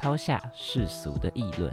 [0.00, 1.70] 抛下世俗的议论。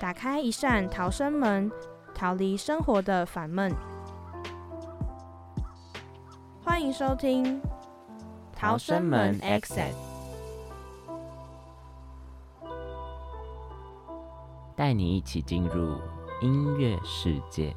[0.00, 1.70] 打开一扇逃生门，
[2.14, 3.70] 逃离生活的烦闷。
[6.64, 7.60] 欢迎收听
[8.56, 9.92] 《逃生门 Exit》，
[14.74, 16.00] 带你一起进入
[16.40, 17.76] 音乐世界。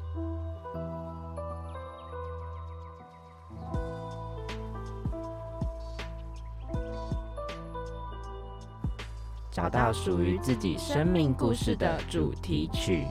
[9.66, 13.04] 找到属于自己生命故事的主题曲。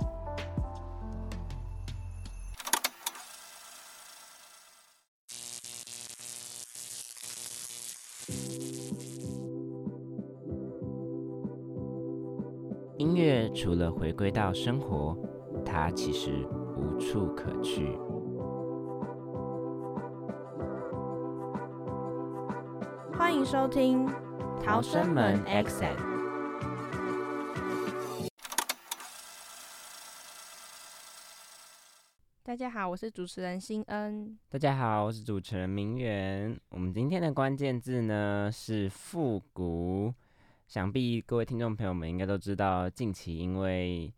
[12.98, 15.18] 音乐除了回归到生活，
[15.66, 18.00] 它其实无处可去。
[23.14, 24.08] 欢迎收听
[24.64, 25.98] 《逃生门 Exit》。
[32.56, 34.40] 大家好，我是主持人新恩。
[34.48, 36.58] 大家好，我是主持人明媛。
[36.70, 40.14] 我们今天的关键字呢是复古。
[40.66, 44.10] 想必各位听众朋友们应该都知道，近期因为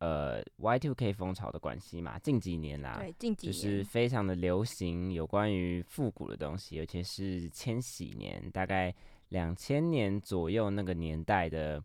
[0.00, 8.94] 呃 Y2K 风潮的关系嘛，近几年啦，对，近几年就是非常的流行有关于复古的东西，尤其是千禧年，大概
[9.30, 11.82] 两千年左右那个年代的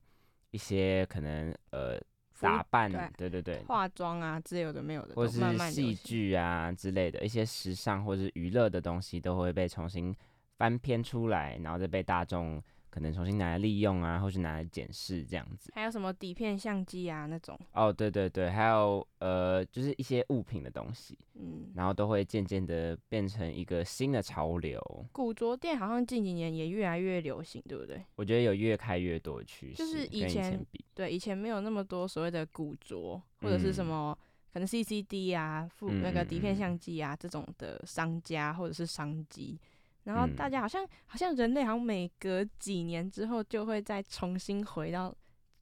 [0.49, 1.97] 一些可能呃
[2.41, 5.39] 打扮，对对对，化妆啊之类的没有的，或是
[5.69, 10.15] 戏剧啊之类的一些时尚或是娱乐的东西，都会被重新
[10.57, 12.61] 翻篇出来，然后再被大众
[12.91, 15.71] 可能重新拿来利用啊，或是拿来检视这样子。
[15.73, 24.79] 还有什么底片相机啊那种，哦，对对对，还有呃，就是一些物品的东西，嗯，然后都会渐渐的变成一个新的潮流。
[25.13, 28.03] 古着店好像近几年也越来越流行，对不对？
[28.17, 34.17] 我觉得有越开越多的趋势，就是以前比，对，以前没有那么多所谓的古着或者是什嗯么。
[34.53, 39.57] 可能 CCD 啊，附嗯那个底片相机啊，这种的商家或者是商机，
[40.03, 45.13] 然后嗯大家好像好像人类好像每隔几年之后就会再重新回到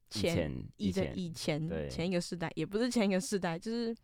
[0.08, 3.94] 前以前以前以前前一个世代，也不是前一个世代，就是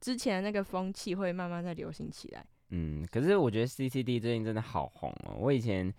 [0.00, 2.44] 之前那个风气会慢慢再流行起来。
[2.70, 5.36] 嗯，可是我觉得 CCD 最近真的好红哦。
[5.38, 5.92] 我以前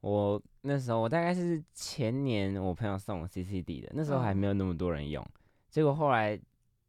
[0.00, 5.24] 我那时候我大概是前年我朋友送我 CCD 的，那时候还哦没有那么多人用，
[5.68, 6.36] 结果后来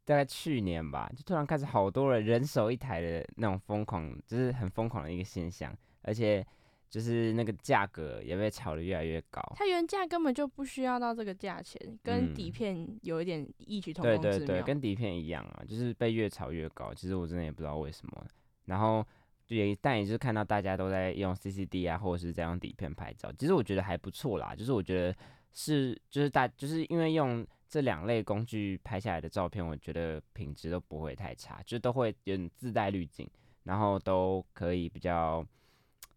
[0.04, 6.46] 大概去年吧，就突然开始好多人人手一台的那种疯狂，就是很疯狂的一个现象，而且
[6.88, 9.42] 就是那个价格也被炒得越来越高。
[9.56, 14.62] 它原价根本就不需要到这个价钱，跟底嗯片有一点异曲同对对对，工之妙。
[14.62, 16.94] 跟底片一样啊，就是被越炒越高。
[16.94, 18.24] 其实我真的也不知道为什么。
[18.66, 19.04] 然后
[19.46, 24.54] 就也但也就是看到大家都在用 CCD 啊，或者是在用底片拍照，其实我觉得还不错啦。
[24.54, 25.16] 就是我觉得
[25.52, 33.28] 是就是大就是因为用这两类工具拍下来的照片，我觉得品质都不会太差，就都会有点自带滤镜，
[33.64, 35.44] 然后都可以比较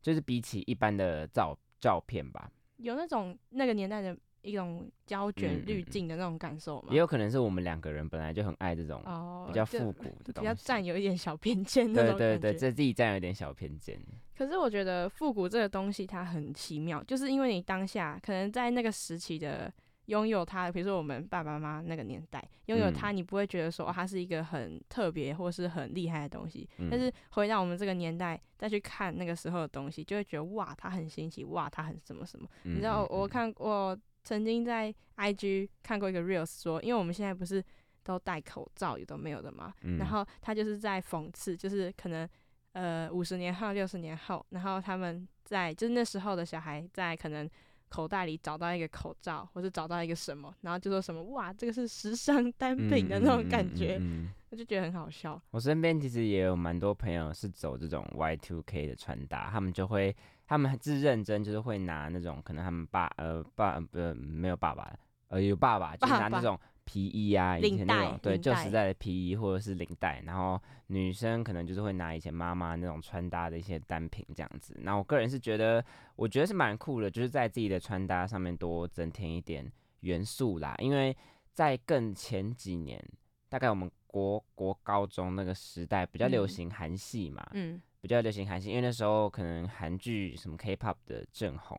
[0.07, 6.87] 就是比起一般的照照片吧，有那种那个年代的一种胶卷滤镜的那种感受吗？
[6.91, 10.53] 也有可能是我们两个人本来就很爱这种哦，比较复古的比较。
[10.53, 13.99] 占有一点小偏见那对对对，这自己占有一点小偏见。
[14.37, 19.69] 可是我觉得复古这个东西它很奇妙，就是因为你当下可能在那个时期的
[20.07, 26.67] 拥有它，比如说我们爸爸妈妈那个年代拥有它，嗯你不会觉得说、哦、它是一个很特别或是很厉害的东西。
[26.77, 32.47] 嗯但是回到我们这个年代再去看那个时候的东西，就会觉得哇，它很新奇，哇，它很什么什么。
[32.63, 37.63] 你你知道我看我曾经在 IG 看过一个 reels 说，因为我们现在不是
[38.03, 42.27] 都戴口罩，也都没有的嘛，嗯然后他就是在讽刺，就是可能
[42.71, 47.49] 呃五十年后、六十年后，然后他们在就是那时候的小孩在可能
[47.89, 55.41] 口袋里找到一个口罩，或是找到一个什么，然后就说什么哇，这个是时尚单品的那种感觉，嗯嗯嗯嗯我就觉得很好笑。
[55.51, 64.93] 我身边其实也有蛮多朋友是走这种 Y two K 的穿搭，他们就会，他们是认真，就是会拿那种可能他们爸呃爸呃没有爸爸，
[65.27, 66.57] 呃有爸爸，就拿那种
[66.87, 74.73] 皮衣啊，以前那种对旧时代的皮衣或者是领带，然后女生可能就是会拿以前妈妈那种穿搭的一些单品这样子。
[74.81, 75.83] 那我个人是觉得，
[76.15, 79.69] 我觉得是蛮酷的，就是在自己的穿搭上面多增添一点
[79.99, 80.73] 元素啦。
[80.79, 81.15] 因为
[81.53, 83.03] 在更前几年，
[83.49, 91.77] 大概我们国国高中那个时代比较流嗯行韩系嘛，嗯比较流行韩系，因为那时候可能韩剧什么 K-pop 的正红。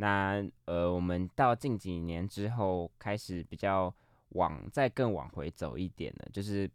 [0.00, 3.92] 那呃，我们到近几年之后开始比较
[4.30, 6.70] 往再更往回走一点呢，就是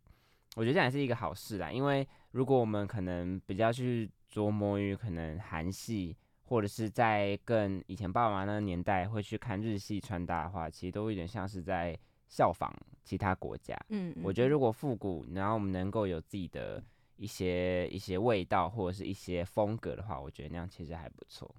[0.55, 1.71] 我觉得这样也是一个好事啦。
[1.71, 11.97] 因为如果我们可能比较去琢磨于可能韩系，或者是在更以前爸爸妈妈那个年代会去看日系穿搭的话，其实都有点像是在
[12.27, 12.73] 效仿
[13.03, 13.79] 其他国家。
[13.89, 16.83] 嗯，我觉得如果复古，然后我们能够有自己的
[17.15, 21.53] 一些一些味道或者是一些风格的话，我觉得那样其实还不错。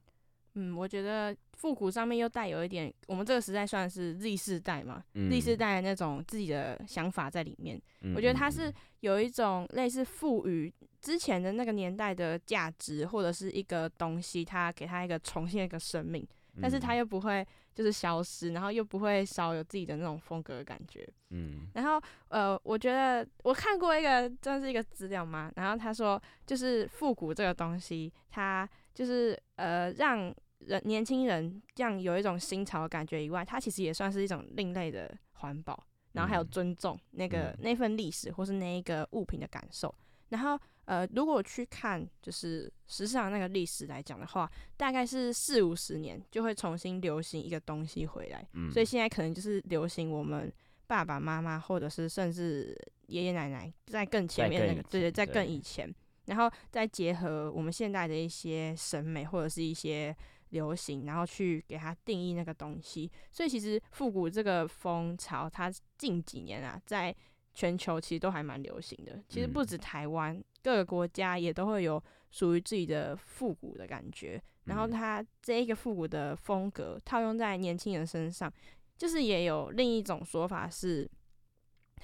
[0.55, 7.81] 嗯，我觉得复古上面又带有一点，我们这个时代算是 Z 世代嘛、嗯 z 世代的那种自己的想法在里面。
[8.03, 16.27] 嗯我觉得它嗯是有一种类似赋予之前的那个年代的价值，或者是一个东西，它给它一个重新的一个生命，
[16.63, 21.05] 但是它嗯又不会就是消失，然后又不会少有自己的那种风格的感觉。
[21.31, 30.33] 嗯然后呃，我觉得我看过一个算是一个资料嘛，然后他说就是复古这个东西，它就是呃让
[30.67, 39.95] 人年轻人这样有一种新潮的感觉以外，它其实也算是一种另类的环保，然后还有嗯尊重那个、嗯那份历史或是那一个物品的感受。
[40.31, 48.47] 然后呃，如果去看就是时尚那个历史来讲的话，大概是四五十年就会重新流行一个东西回来。
[48.55, 50.53] 嗯，所以现在可能就是流行我们
[50.87, 52.77] 爸爸妈妈，或者是甚至
[53.07, 55.95] 爷爷奶奶在更前面那个，对对，在更以前，
[56.27, 60.15] 然后再结合我们现代的一些审美或者是一些
[60.51, 63.11] 流行，然后去给它定义那个东西。
[63.33, 67.15] 所以其实复古这个风潮，它近几年啊，在
[67.53, 69.23] 全球其实都还蛮流行的。
[69.29, 74.43] 其实不嗯止台湾，各个国家也都会有属于自己的复古的感觉。
[74.65, 78.53] 然后嗯它这一个复古的风格套用在年轻人身上，
[78.97, 81.09] 就是也有另一种说法是，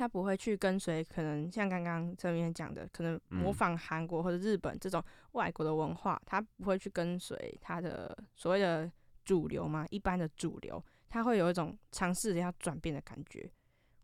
[0.01, 8.91] 他不会去跟随可能像刚刚这边讲的，可能模嗯仿韩国或者日本这种外国的文化，他不会去跟随他的所谓的
[9.27, 13.47] 主流嘛，一般的主流，他会有一种尝试着要转变的感觉。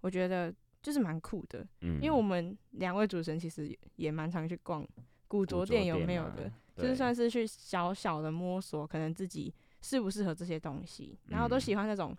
[0.02, 4.87] 我觉得就是蛮酷的，嗯，因为我们两位主持人其实也也蛮常去逛
[5.26, 6.52] 古着店，有没有的？？
[6.76, 12.14] 就是算是去小小的摸索，可能自己适不适合这些东西，然后都嗯喜欢那种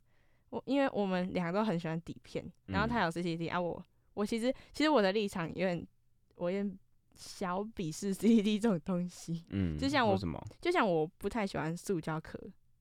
[0.50, 3.06] 我，因为我们两个都很喜欢底片，然后他嗯。
[3.06, 3.84] 有 CCD、啊，我
[4.14, 5.86] 我其实其实我的立场有点
[6.36, 6.80] 我有点
[7.16, 10.42] 小鄙视 CCD 这种东西，嗯，就像我什么？
[10.62, 12.40] 就像我不太喜欢塑胶壳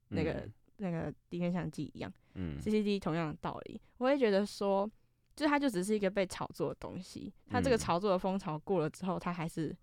[0.08, 0.52] 那个、嗯。
[0.78, 4.86] 那个底片相机一样嗯，CCD 同样的道理，我会觉得说，
[5.34, 7.78] 就是它就只是一个被炒作的东西，它这个嗯。
[7.78, 9.74] 炒作的风潮过了之后，它还是。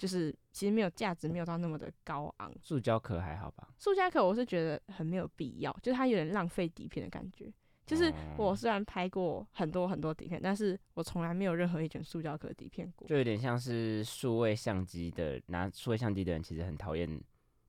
[0.00, 2.50] 就是其实没有价值，没有到那么的高昂。
[2.58, 3.68] 塑胶壳还好吧？
[3.78, 7.52] 塑胶壳我是觉得很没有必要，就是它有点浪费底片的感觉。
[7.86, 13.06] 就是我哦虽然拍过很多很多底片，但是我从来没有任何一卷塑胶壳底片过。
[13.06, 17.20] 就有点像是数位相机的拿数位相机的人，其实很讨厌。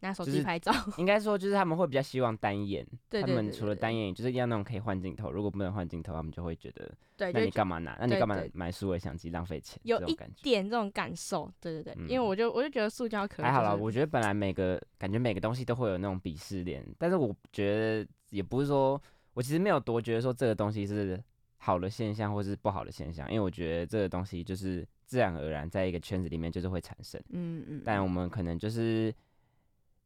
[0.01, 5.31] 拿手就是机拍照，应该说，就是他们会比较希望单眼， 他们除了对单眼，就是要那种可以换镜头。
[5.31, 7.95] 如果不能换镜头，他们就会觉得，对，那你干嘛拿？
[7.99, 9.79] 那你对干嘛对买数位相机浪费钱？
[9.83, 10.17] 有一。
[10.41, 11.51] 点这种感受。
[11.59, 19.01] 对对对，因为嗯我就我就觉得塑胶壳还好啦，我觉得本来每个感觉每个东西都会有那种鄙视链，但是我觉得也不是说，
[19.33, 21.21] 我其实没有多觉得说这个东西是
[21.57, 29.13] 好的现象或是不好的现象，因为我觉得这个东西就是自然而然在一个圈子里面就是会产生，嗯嗯，但我们可能就是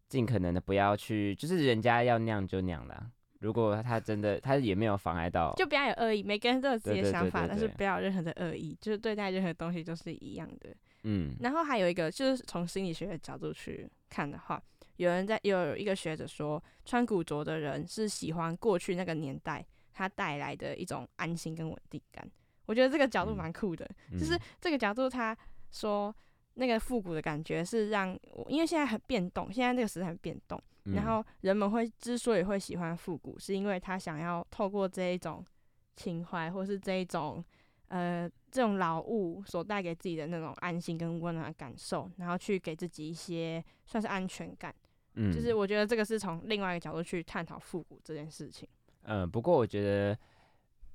[0.07, 3.11] 尽可能的不要去，就是人家要酿就酿啦。
[3.39, 10.75] 如果他真的他也没有妨碍到，就不要有恶意，每个人都有自己的想法，但是不要有任何的恶意，就是对待任何东西都是一样的。
[11.03, 14.59] 嗯然后还有一个就是从心理学的角度去看的话，
[14.95, 22.27] 有人在有一个学者说，穿古着的人是喜欢过去那个年代它带来的一种安心跟稳定感。
[22.65, 25.37] 我觉得这个角度嗯蛮酷的，就是嗯这个角度他
[25.69, 26.15] 说
[26.55, 35.45] 那个复古的感觉是让我，因为现在很变动，现在这个时代很变动，然嗯后人们会之所以会喜欢复古，是因为他想要透过这一种
[35.95, 37.43] 情怀，或是这一种
[37.89, 44.73] 呃这种劳务所带给自己的那种安心跟温暖的感受，然后去给自己一些算是安全感。
[45.17, 48.67] 嗯就是我觉得这个是从另外一个角度去探讨复古这件事情。
[49.03, 50.17] 嗯，不过我觉得，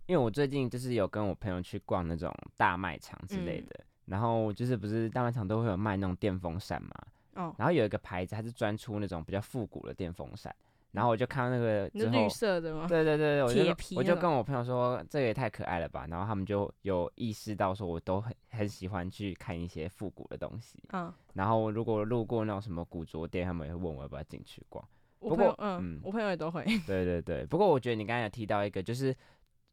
[0.06, 6.90] 因为我最近就是有跟我朋友去逛那种大卖场之类嗯的，然后就是不是大卖场都会有卖那种电风扇嘛，
[7.34, 10.54] 哦，然后有一个牌子它是专出那种比较复古的电风扇，
[10.92, 12.86] 然后我就看到那个之后，色的吗？
[12.88, 24.84] 对对对对，我就我就跟我朋友说这个也太可爱了吧，然后他们就有意识到说我都很很喜欢去看一些复古的东西，嗯，然后如果路过那种什么古着店，他们也会问我要不要进去逛。
[25.20, 26.64] 不过嗯，嗯我朋友也都会。
[26.86, 29.14] 对对对，不过我觉得你刚才有提到一个，就是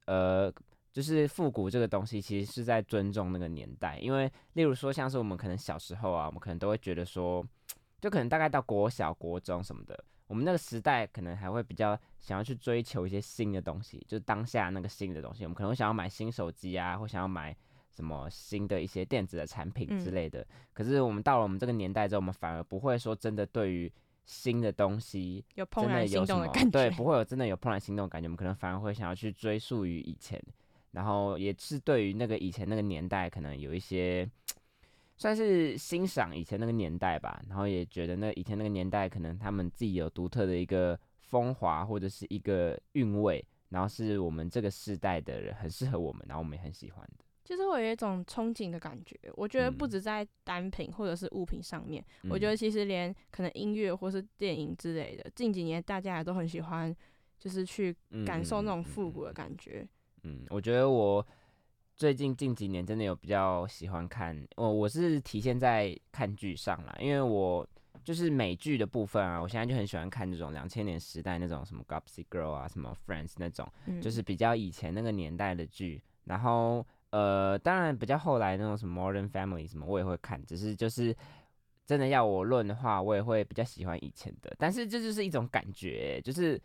[0.05, 0.53] 呃，
[0.97, 7.45] 就是复古这个东西，其实是在尊重那个年代，因为例如说像是我们可能小时候啊，我们可能都会觉得说，
[8.01, 17.55] 就可能大概到国小、国中什么的，我们那个时代可能还会比较想要去追求一些新的东西，就是当下那个新的东西，我们可能会想要买新手机啊，或想要买
[17.91, 20.13] 什么新的一些电子的产品之嗯。
[20.15, 20.43] 类的。
[20.73, 23.93] 可是我们到了我们这个年代之后，我们反而不会说真的对于
[24.25, 30.43] 新的东西有怦然心动的感对，不会有真的有怦然心动的感觉，我们可能反而会想要去追溯于以前，
[30.97, 34.27] 然后也是对于那个以前那个年代，可能有一些
[35.15, 47.23] 算是欣赏以前那个年代吧，然后也觉得那以前那个年代可能他们自己有独特的一个风华或者是一个韵味，然后是我们这个世代的人很适合我们，然后我们也很喜欢的。
[47.43, 49.15] 就是会有一种憧憬的感觉。
[49.35, 56.93] 我觉得不嗯止在单品或者是物品上面，我嗯觉得其实连可能音乐或是电影之类的，近几年大家也都很喜欢，
[57.37, 59.79] 就是去感受那种复古的感觉。
[59.81, 59.89] 嗯，
[60.49, 61.25] 我觉得我
[61.95, 67.67] 最近近几年真的有比较喜欢看，我我是体现在看剧上啦，因为我
[68.03, 76.01] 就是美剧的部分啊，我现在就很喜欢看这种两千年时代那种什么 Gossip Girl 啊，什么 Friends 那种，嗯，就是比较以前那个年代的剧。
[76.25, 81.15] 然后呃，当然比较后来那种什么 Modern Family 什么我也会看，只是就是
[81.85, 84.53] 真的要我论的话，我也会比较喜欢以前的。
[84.59, 86.61] 但是这就是一种感觉欸，就是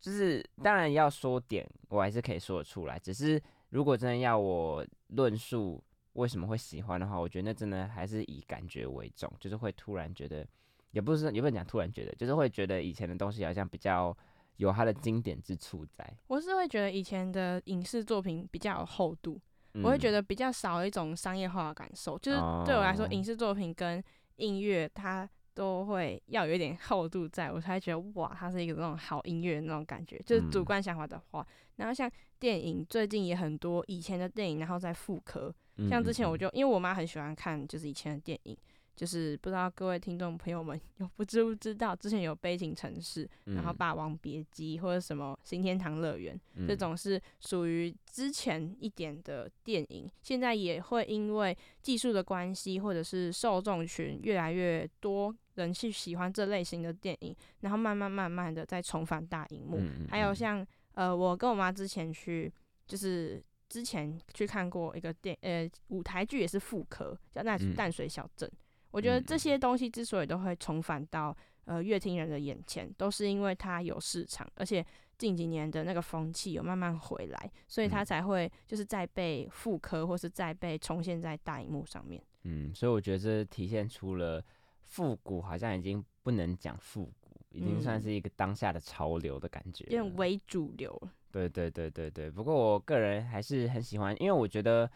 [0.00, 2.98] 就是当然要说点，我还是可以说得出来。
[2.98, 10.46] 只是如果真的要我论述为什么会喜欢的话，我觉得那真的还是以感觉为重，就是会突然觉得，
[10.92, 14.16] 也不是也不能讲突然觉得，就是会觉得以前的东西好像比较
[14.56, 16.16] 有它的经典之处在。
[16.28, 19.40] 我是会觉得以前的影视作品比较有厚度，
[19.82, 22.18] 我会觉得，得比较少一种商业化的感受。
[22.18, 24.02] 就是对我来说，哦影视作品跟
[24.36, 30.20] 音乐它都会要有一点厚度在，我才觉得哇，它是一个那种好音乐的那种感觉。
[30.26, 30.64] 就是主嗯。
[30.64, 31.44] 观想法的话，
[31.76, 35.52] 然后像电影最近也很多以前的电影，然后再复刻。
[35.88, 38.56] 像之前我就就因为我妈很喜欢看就是以前的电影，
[38.94, 43.76] 就是不知道各位听众朋友们 有不知不知道，之前有《悲情城市》，然后《嗯。
[43.76, 59.78] 霸王别姬》或者什么《新天堂乐园》这种是属于之前一点的电影，现在也会因为技术的关系，或者是受众群越来越多人去喜欢这类型的电影，然后慢慢慢慢的再重返大荧幕。
[59.78, 62.52] 嗯还有像呃，我跟我妈之前去
[62.86, 63.42] 就是。
[63.68, 68.48] 之前去看过一个电呃舞台剧，也是复刻，叫淡嗯淡水小镇。
[68.92, 74.86] 我觉得这嗯些东西之所以都会重返到呃乐听人的眼前，都是因为它有市场，而且
[75.18, 82.22] 近几年的那个风气有慢慢回来，所以它嗯才会就是再被复刻，或是再被重现在大荧幕上面。
[82.44, 84.40] 嗯，所以我觉得这体现出了
[84.86, 91.12] 复古好像已经不能讲复古，已经算嗯是一个当下的潮流的感觉了，有点为主流了。
[91.30, 94.90] 对对对对对，不过我个人还是很喜欢，因为我觉得，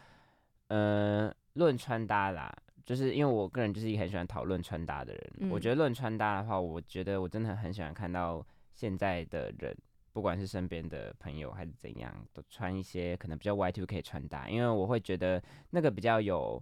[0.69, 2.51] 呃，论穿搭啦，
[2.83, 5.51] 就是因为我个人就是一个很喜欢讨论穿搭的人。
[5.51, 8.43] 我嗯觉得论穿搭的话，我觉得我真的很喜欢看到
[8.73, 9.77] 现在的人，
[10.13, 16.61] 不管是身边的朋友还是怎样，都穿一些可能比较 Y two K 穿搭，因为我会觉得那个比较有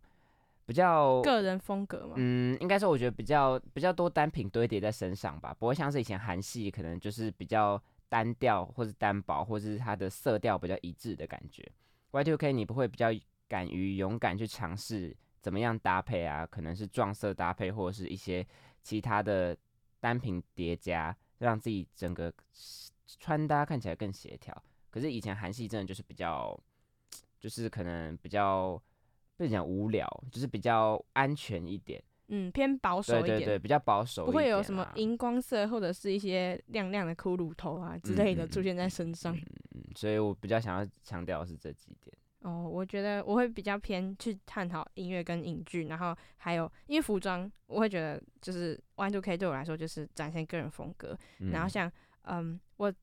[0.70, 11.68] 比较个人风格嘛，嗯，应该说我觉得比较比较多单品堆叠在身上吧，不会像是以前韩系可能就是比较单调或是单薄，或是它的色调比较一致的感觉。
[12.12, 13.08] Y two K 你不会比较
[13.48, 16.46] 敢于勇敢去尝试怎么样搭配啊？
[16.46, 18.46] 可能是撞色搭配，或者是一些
[18.84, 19.58] 其他的
[20.00, 22.32] 单品叠加，让自己整个
[23.18, 24.56] 穿搭看起来更协调。
[24.92, 26.56] 可是以前韩系真的就是比较，
[27.40, 28.80] 就是可能比较
[29.40, 32.04] 不能讲无聊，就是比较安全一点。
[32.28, 39.34] 嗯，偏保守一点，对对对，比较保守，不会有什么荧光色或者是一些亮亮的骷髅头啊之类的嗯嗯出现在身上。
[39.34, 42.14] 嗯，所以我比较想要强调的是这几点。
[42.42, 51.18] 哦，我觉得我会比较偏去探讨音乐跟影剧，然后还有因为服装，我会觉得就是 One Two K 对我来说就是展现个人风格。
[51.52, 51.92] 然后嗯像
[52.24, 52.94] 嗯，我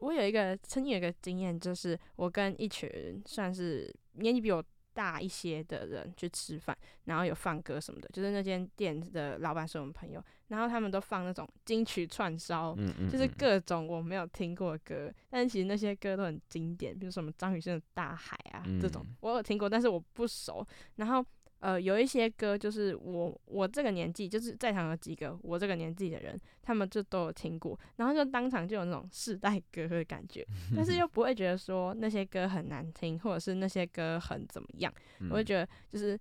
[0.00, 4.62] 我有一个曾经有一个经验，就是我跟一群算是年纪比我
[4.94, 20.66] 大一些的人去吃饭，然后有放歌什么的，就是那间店的老板是我们朋友，然后他们都放那种金曲串烧，嗯嗯，就是嗯各种我没有听过的歌，但是其实那些歌都很经典，比如什么张雨生的《大海》啊、这种嗯，我有听过，但是我不熟。
[20.96, 21.24] 然后
[21.64, 34.92] 呃，有一些歌就是我我这个年纪，就是在场有几个我这个年纪的人，他们就都有听过，然后就当场就有那种世代歌的感觉， 但是又不会觉得说那些歌很难听，或者是那些歌很怎么样，
[35.30, 36.20] 我会觉得就是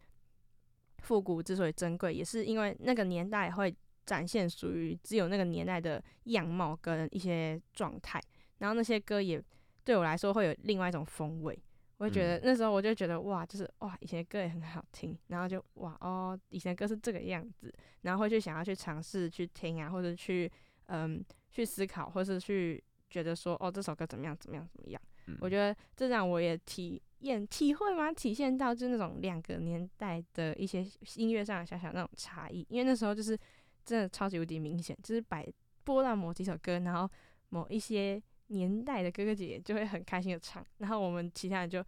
[1.00, 8.17] 复古之所以珍贵，也是因为那个年代会展现属于只有那个年代的样貌跟一些状态，
[8.59, 9.43] 然后那些歌也
[9.83, 11.62] 对我来说会有另外一种风味。
[12.03, 20.51] 我就觉得那时候我就觉得哇，就是哇，以前的歌也很好听，然后就哇哦，以前的歌是这个样子，然后会去想要去尝试去听啊，或者去
[20.88, 25.01] 嗯去思考，或是去觉得说哦这首歌怎么样怎么样怎么样。
[25.39, 28.12] 我觉得这让我也体验体会嘛？
[28.12, 33.39] 体现到就那种两个年代的一些音乐上的小小那种差异，因为那时候就是
[33.86, 35.48] 真的超级无敌明显，就是摆
[35.86, 37.10] 播到某几首歌，然后
[37.48, 38.22] 某一些。
[38.47, 41.83] 年代的哥哥姐姐就会很开心的唱，然后我们其他人就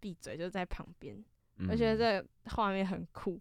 [0.00, 1.16] 闭嘴，就在旁边。
[1.68, 3.40] 我觉得这画面很酷，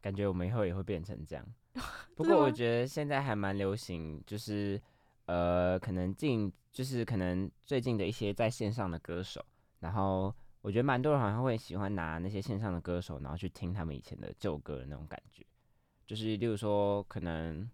[0.00, 1.44] 感觉我们以后也会变成这样。
[2.16, 4.80] 不过我觉得现在还蛮流行，就是
[5.26, 9.44] 呃，可能近就是可能最近的一些在线上的歌手，
[9.80, 15.44] 然后我觉得蛮多人好像会喜欢拿那些线上的歌手，然后去听他们以前的旧歌的那种感觉，
[16.06, 17.68] 就是例如说可能。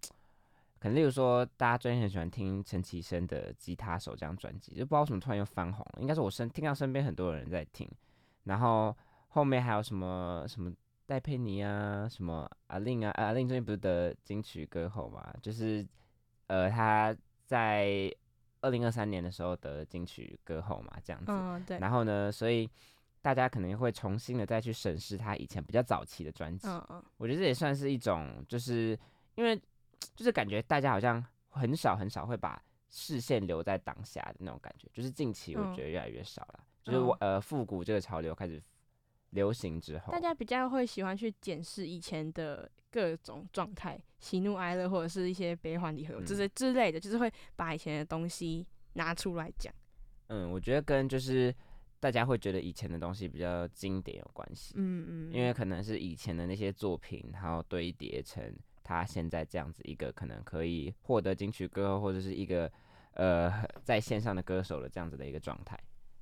[0.85, 6.03] 可能例如说，大家最近很喜欢听陈绮贞的《吉他手》这张专辑，就不知道为什么突然又翻红了。
[6.03, 7.91] 应该是我身听到身边很多人在听，
[8.43, 8.95] 然后
[9.29, 10.71] 后面还有什么什么
[11.07, 15.35] 戴佩妮啊，什么阿令啊，阿令最近不是得金曲歌后嘛？
[15.41, 15.87] 就是
[16.49, 18.15] 呃，他在
[18.61, 21.33] 二零二三年的时候得金曲歌后嘛，这样子。
[21.33, 21.79] 嗯，对。
[21.79, 22.69] 然后呢，所以
[23.23, 26.69] 大家可能会重新的再去审视他以前比较早期的专辑。
[26.69, 27.03] 嗯嗯。
[27.17, 28.99] 我觉得这也算是一种，就是
[29.37, 29.59] 因为。
[30.15, 36.61] 就是感觉大家好像很少很少会把视线留在当下的那种感觉，就是近期我觉得越来越少了。
[36.83, 38.63] 就是我呃复古这个潮流开始
[39.31, 49.73] 流行之后，大家比较会喜欢去检视以前的各种状态，喜怒哀乐或者是一些悲欢离合，就是之类的，就是会把以前的东西拿出来讲。
[50.29, 51.55] 嗯，我觉得跟就是
[51.99, 54.75] 大家会觉得以前的东西比较经典有关系。
[54.77, 58.55] 嗯嗯，因为可能是以前的那些作品，然后堆叠成。
[58.85, 62.71] 他现在这样子一个可能可以获得金曲歌或者是一个
[63.15, 65.77] 呃在线上的歌手的这样子的一个状态，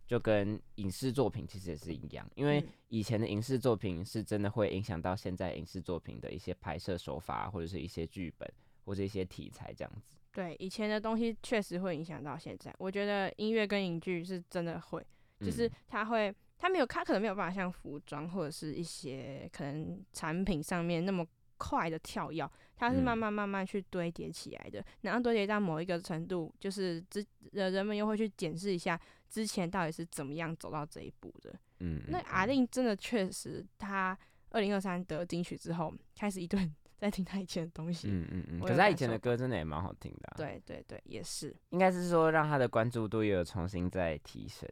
[0.06, 8.48] 就跟影视作品其实也是一样，因为以前的影视作品是真的会影响到现在影视作品的一些拍摄手法或者是一些剧本
[8.84, 10.14] 或者一些题材这样子。
[10.30, 12.72] 对，以前的东西确实会影响到现在。
[12.78, 15.04] 我觉得音乐跟影剧是真的会，
[15.40, 21.26] 就是它会，他没有，他可能没有办法像服装或者是一些可能产品上面那么。
[21.62, 31.54] 快的跳跃，它是慢慢慢慢去堆叠起来的，然后堆叠到某一个程度，就是之呃人们又会去检视一下之前到底是怎么样走到这一步的。
[31.78, 34.18] 嗯，那阿令真的确实，他
[34.50, 38.08] 二零二三得金曲之后，开始一顿 在听他以前的东西。
[38.10, 38.60] 嗯嗯嗯。
[38.60, 40.34] 可是他以前的歌真的也蛮好听的。
[40.36, 41.54] 对对对，也是。
[41.70, 44.68] 应该是说让他的关注度又有重新再提升。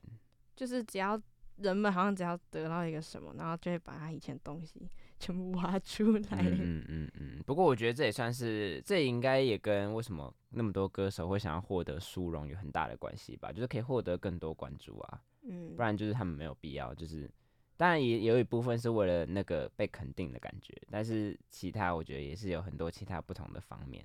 [0.56, 1.20] 就是只要
[1.58, 4.88] 人们好像只要得到一个什么，然后就会把他以前东西。
[5.20, 6.40] 全部挖出来。
[6.40, 7.42] 嗯嗯嗯。
[7.46, 13.52] 不过我觉得这也算是，这应该也跟为什么那么多歌手会想要获得殊荣有很大的关系吧？
[13.52, 15.22] 就是可以获得更多关注啊。
[15.42, 15.76] 嗯。
[15.76, 17.30] 不然就是他们没有必要，就是
[17.76, 24.04] 当然也有一部分是为了那个被肯定的感觉，但是其他我觉得也是有很多其他不同的方面，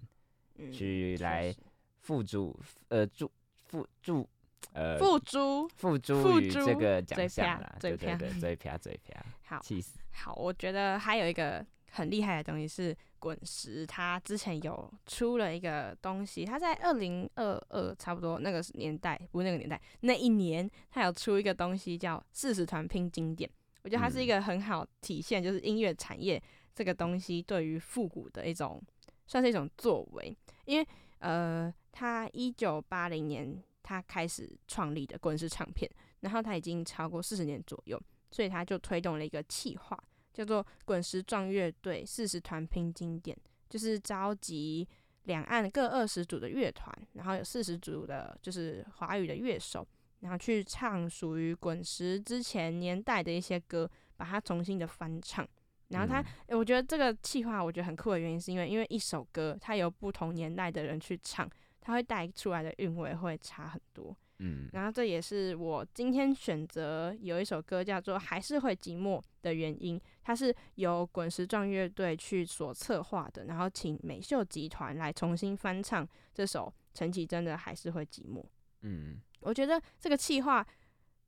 [0.72, 1.56] 去来
[2.00, 2.58] 付诸
[2.90, 3.32] 呃助
[3.64, 4.30] 付助
[4.74, 7.76] 呃付诸付诸于这个奖项啦。
[7.80, 9.16] 对对对，嘴瓢嘴瓢。
[9.48, 9.60] 好。
[9.60, 10.00] 气死。
[10.12, 23.50] 好，我觉得还有一个很厉害的东西是滚石，他之前有出了一个东西，他在二零二二差不多那个年代，不是那个年代，那一年他有出一个东西叫四十团拼经典，
[23.84, 26.42] 我觉得它是一个很好体现，就是音乐产业
[26.74, 28.82] 这个东西对于复古的一种，
[29.28, 30.88] 算是一种作为，因为
[31.20, 35.90] 呃，他一九八零年他开始创立的滚石唱片，
[36.22, 38.02] 然后他已经超过四十年左右。
[38.32, 39.98] 所以他就推动了一个企划，
[40.34, 43.38] 叫做“滚石壮乐队四十团拼经典”，
[43.70, 44.86] 就是召集
[45.24, 49.88] 两岸各二十组的乐团，然后有四十组的，就是华语的乐手，
[50.20, 55.48] 然后去唱属于滚石之前年代的一些歌，把它重新的翻唱。
[55.90, 61.50] 然后他，我觉得这个企划我觉得很酷的原因，是因为因为一首歌它由不同年代的人去唱，
[61.86, 64.18] 它会带出来的韵味会差很多。
[64.40, 78.42] 嗯，然后这也是我今天选择有一首歌叫做《还是会寂寞》的原因，它是由滚石壮乐队去所策划的，然后请美秀集团来重新翻唱这首陈绮贞的《还是会寂寞》。
[78.82, 80.66] 嗯，我觉得这个企划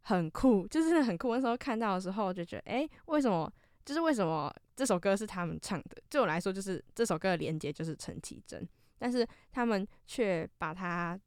[0.01, 1.35] 很酷，就是很酷。
[1.35, 3.49] 那时候看到的时候就觉得，哎，为什么
[3.85, 5.95] 就是为什么这首歌是他们唱的？
[6.09, 8.67] 对我来说，就是这首歌的连接就是陈绮贞，
[8.97, 11.19] 但是他们却把它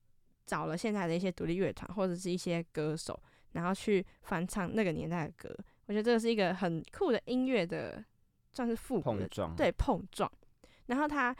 [0.47, 3.21] 找了现在的一些独立乐团或者是一些歌手，
[3.53, 5.55] 然后去翻唱那个年代的歌。
[5.87, 8.05] 我觉得这个是一个很酷的音乐的，
[8.53, 10.31] 算是复古的对碰撞。
[10.87, 11.35] 然后他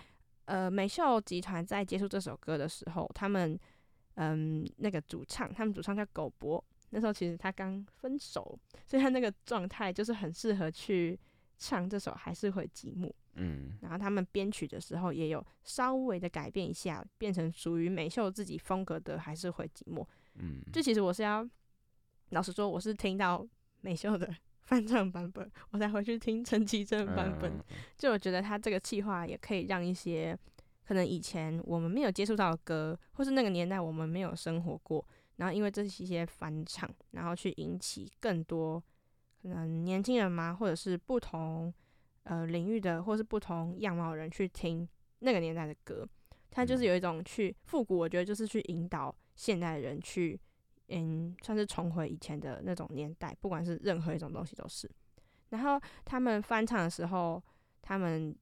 [0.47, 3.59] 呃美秀集团在接触这首歌的时候，他们
[4.15, 11.19] 嗯那个主唱，他们主唱叫狗博，那时候其实他刚分手，所以他那个状态就是很适合去
[11.59, 13.07] 唱这首《还是会寂寞》。
[13.35, 20.03] 嗯然后他们编曲的时候也有稍微的改变一下，变成属于美秀自己风格的《还是会寂寞》。
[20.35, 21.49] 嗯，就其实我是要，
[22.31, 23.47] 老实说，我是听到
[23.81, 24.29] 美秀的
[24.63, 27.53] 翻唱版本，我才回去听陈绮贞版本。
[27.53, 27.65] 嗯
[27.97, 30.39] 就我觉得他这个企划也可以让一些
[30.85, 35.05] 可能以前我们没有接触到的歌，或是那个年代我们没有生活过，
[35.37, 38.83] 然后因为这是一些翻唱，然后去引起更多
[39.43, 41.73] 可能年轻人嘛，或者是不同
[42.25, 44.89] 呃领域的，或是不同样貌的人去听
[45.21, 46.09] 那个年代的歌。
[46.51, 50.39] 它就是嗯有一种去复古，我觉得就是去引导现代人去，
[50.89, 54.91] 嗯，算是重回以前的那种年代，不管是任何一种东西都是。
[55.51, 57.43] 然后他们翻唱的时候，
[57.83, 58.35] 他们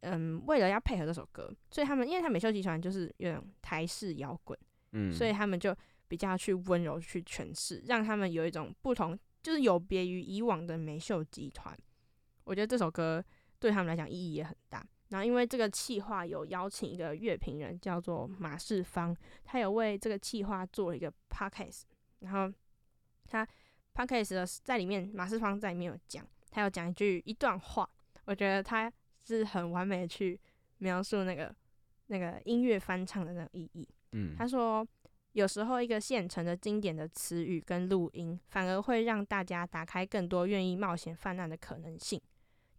[0.00, 4.58] 嗯，为了要配合这首歌，所以他们因为他们美秀集团就是有种台式摇滚，
[4.90, 5.74] 嗯，所以他们就
[6.08, 11.76] 比较去温柔去诠释，让他们有一种不同，就是有别于以往的美秀集团。
[12.52, 13.24] 我觉得这首歌
[13.58, 14.86] 对他们来讲意义也很大。
[15.08, 21.84] 然后因为这个企划有邀请一个乐评人叫做马世芳，他有为这个企划做了一个 podcast，
[22.18, 22.52] 然后
[23.24, 23.46] 他
[23.94, 27.88] podcast 的在里面，马世芳在里面有讲，他有讲一句一段话，
[28.26, 28.92] 我觉得他
[29.24, 30.38] 是很完美的去
[30.76, 31.54] 描述那个
[32.08, 33.88] 那个音乐翻唱的那个意义。
[34.12, 34.86] 嗯，他说，
[35.32, 42.20] 有时候一个现成的经典的词语跟录音，反而会让大家打开更多愿意冒险泛滥的可能性。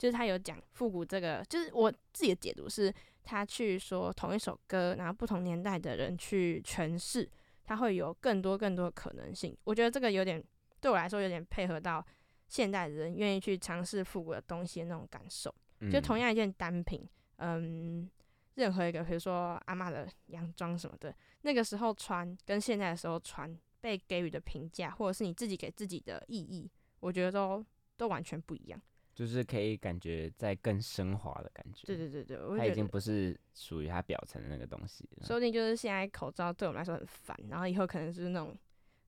[0.04, 7.26] 就是他有讲复古这个，就是我自己的解读是，他去说同一首歌，然后不同年代的人去诠释，
[7.64, 9.58] 他会有更多更多的可能性。
[9.64, 10.44] 我觉得这个有点
[10.82, 12.06] 对我来说有点配合到
[12.50, 15.56] 现代人愿意去尝试复古的东西的那种感受。
[15.90, 17.02] 就同样，样一件单品，
[17.38, 18.12] 嗯，
[18.56, 28.82] 任何一个，比如说阿嬷的洋装什么的，那个时候穿跟现在的时候穿被给予的评价，或者是你自己给自己的意义，我觉得都都完全不一样。
[29.14, 35.26] 就是可以感觉在更升华的感觉，对对对对，我它已经不是属于它表层的那个东西了。
[35.26, 38.58] 说不定就是现在口罩对我们来说很烦，然后以后可能就是那种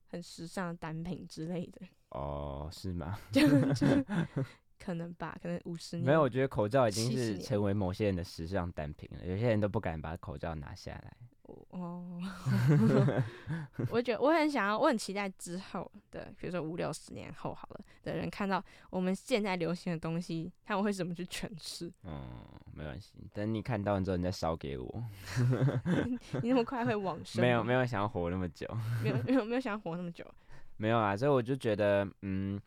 [0.08, 3.18] 很时尚的单品之类的，哦，是吗？
[3.34, 3.42] 就
[3.74, 3.88] 就
[4.78, 11.18] 可能吧，可能五十年没有，我觉得口罩已经是成为某些人的时尚单品了，有些人都不敢把口罩拿下来。
[11.70, 12.20] 哦，
[13.92, 21.92] 我觉得我很想要，我很期待之后的，比如说五六十年后好了的人看到我们现在流行的东西，他们会怎么去诠释？
[22.04, 22.28] 嗯，
[22.74, 25.04] 没关系，等你看到完之后，你再烧给我。
[26.42, 27.42] 你那么快会往生？
[27.42, 28.68] 没有，没有想要活那么久，
[29.04, 30.26] 没有，没有，没有想要活那么久。
[30.78, 32.60] 没有啊，所以我就觉得，嗯，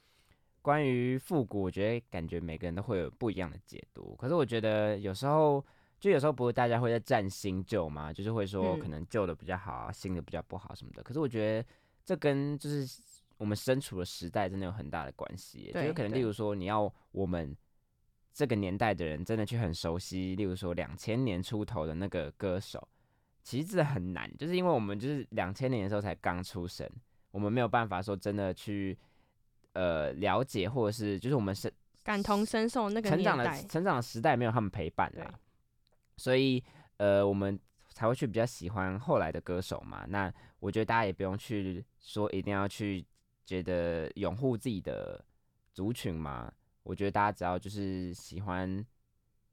[0.63, 4.15] 关于复古，我觉得感觉每个人都会有不一样的解读。
[4.17, 5.65] 可是我觉得有时候，
[5.99, 8.79] 就有时候不是大家会在战新旧嘛，就是会说嗯。
[8.79, 11.03] 可能旧的比较好啊，新的比较不好什么的。
[11.03, 11.69] 可是我觉得
[12.05, 12.87] 这跟就是
[13.37, 17.57] 我们身处的时代真的有很大的关系耶，就是可能例如说你要我们。
[18.31, 22.87] 这个年代的人真的去很熟悉，例如说两千年出头的那个歌手，
[23.43, 26.89] 其实这很难，就是因为我们就是两千年的时候才刚出生，
[27.33, 28.97] 我们没有办法说真的去
[29.73, 31.73] 呃了解，或者是就是我们是
[32.05, 35.25] 感同身受那个成长的代，成长的时代没有他们陪伴对。
[35.25, 35.35] 啦，
[36.19, 36.63] 所以
[36.99, 37.59] 呃我们
[37.95, 40.05] 才会去比较喜欢后来的歌手嘛。
[40.09, 43.03] 那我觉得大家也不用去说一定要去
[43.47, 45.25] 觉得拥护自己的
[45.73, 46.53] 族群嘛。
[46.83, 48.85] 我觉得大家只要就是喜欢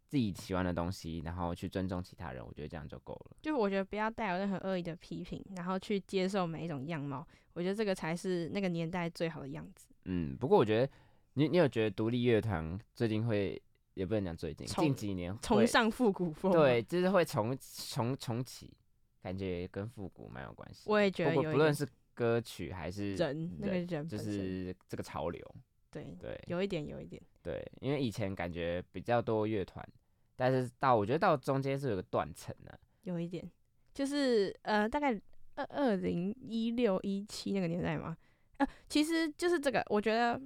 [0.08, 3.36] 自己喜欢的东西，然后去尊重其他人，我觉得这样就够了。
[3.42, 9.88] 就我觉得不要带有任何恶意的批评，然后去接受每一种样貌，我觉得这个才是那个年代最好的样子。
[10.06, 10.90] 嗯，不过我觉得
[11.34, 13.62] 你你有觉得独立乐团最近会，
[13.96, 17.58] 也不能讲最近，近几年崇尚复古风，对，，就是会重
[17.90, 18.72] 重重启，
[19.24, 20.84] 感觉跟复古蛮有关系。
[20.86, 21.10] 我也。
[21.10, 25.56] 觉得不论是歌曲还是人那个人就是这个潮流，
[25.90, 29.86] 对，对有一点有一点，对，因为以前感觉比较多乐团，
[30.36, 33.50] 但是到我觉得到中间是有个断层的、有一点，
[33.94, 35.14] 就是呃，大概
[35.56, 38.16] 二二零一六一七那个年代嘛，
[38.58, 40.42] 呃，其实就是这个，我觉得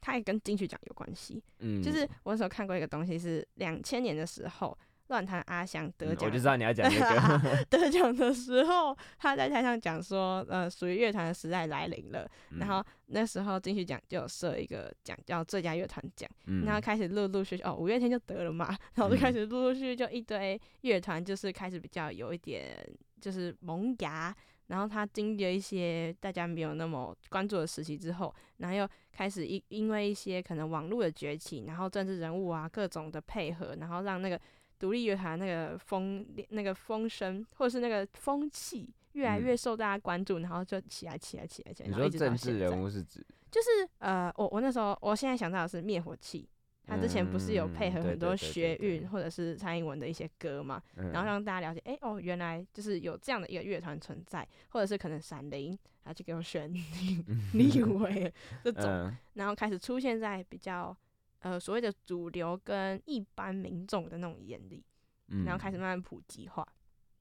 [0.00, 1.42] 它也跟金曲奖有关系。
[1.58, 4.76] 嗯，就是我那时候看过一个东西，是两千年的时候，
[5.08, 7.40] 乱弹阿翔得奖嗯我就知道你要讲这个。
[7.68, 12.28] 得奖的时候，他在台上讲说，呃，属于乐团的时代来临了。
[12.50, 22.76] 嗯然后那时候金曲奖就有设一个奖叫最佳乐团奖，嗯，然后开始陆陆续续哦，五月天就得了嘛，然后就开嗯始陆陆续续就一堆乐团就是开始比较有一点
[23.20, 24.34] 就是萌芽。
[24.70, 34.40] 然后他经历了一些大家没有那么关注的时期之后，然后又开始因因为一些可能网络的崛起，然后政治人物啊各种的配合，然后让那个
[34.78, 41.88] 独立乐团那个风那个风声或者是那个风气越来嗯越受大家关注，然后就起来起来起来起来。
[41.88, 46.48] 你说政治人物是指就是呃，我我那时候我现在想到的是灭火器，
[46.86, 56.72] 他之前不是有配合很多学运或者是蔡英文的一些歌嘛，嗯然后让大家了解，哎、哦，原来就是有这样的一个乐团存在，或者是可能闪灵，他就给我选
[57.54, 58.32] 立委
[58.64, 59.16] 这种，嗯。
[59.34, 60.96] 然后开始出现在比较
[61.40, 64.84] 呃所谓的主流跟一般民众的那种眼里，
[65.28, 66.66] 嗯，然后开始慢慢普及化，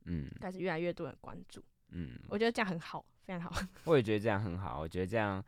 [0.06, 0.28] 嗯。
[0.42, 3.62] 开始越来越多人关注，嗯，我觉得这样很好，非常好。
[3.84, 5.44] 我也觉得这样很好，我觉得这样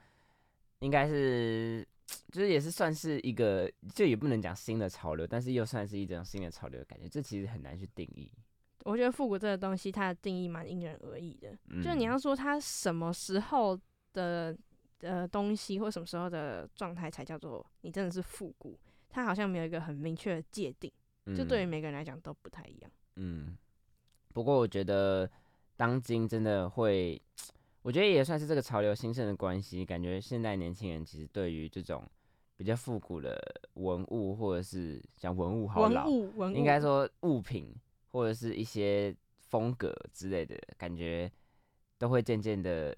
[0.80, 1.88] 应该是，
[2.32, 8.32] 就是也是算是一个，就也不能讲新的潮流，但是又算是一种新的潮流的感觉，这其实很难去定义。
[8.84, 11.56] 我觉得复古这个东西，它的定义蛮因人而异的。
[11.84, 13.80] 就你嗯要说它什么时候
[14.14, 14.58] 的
[15.02, 20.92] 呃东西，或什么时候的状态才叫做你真的是复古，它好像没有一个很明确的界定，
[21.36, 22.92] 就对于嗯每个人来讲都不太一样。
[23.18, 23.56] 嗯，
[24.34, 25.30] 不过我觉得
[25.78, 27.22] 当今真的会，
[27.82, 32.08] 我觉得也算是这个潮流兴盛的关系，感觉现代年轻人其实对于这种
[32.56, 33.40] 比较复古的
[33.74, 37.76] 文物，或者是讲文物好文老，物文物应该说物品
[38.10, 41.32] 或者是一些风格之类的感觉，
[41.98, 42.96] 都会渐渐的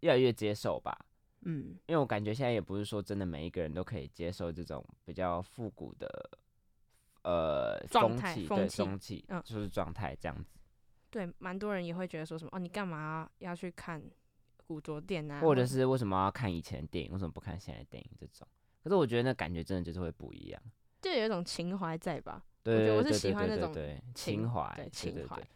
[0.00, 0.98] 越来越接受吧。
[1.42, 1.76] 嗯。
[1.86, 6.30] 因为我感觉现在也不是说真的每一个人都可以接受这种比较复古的
[7.24, 9.42] 呃状风气，对风气，嗯。
[9.44, 10.53] 就是状态这样子，
[11.14, 14.02] 对，蛮多人也会觉得说什么哦，你干嘛要去看
[14.66, 15.40] 古着店啊？
[15.40, 18.44] 或者是为什么要看以前的电影，为什么不看现在的电影这种？
[18.82, 20.60] 可是我觉得那感觉真的就是会不一样。
[21.00, 22.44] 就有一种情怀在吧？
[22.64, 25.48] 对我是对对对喜欢那种对对情情怀，情怀对对，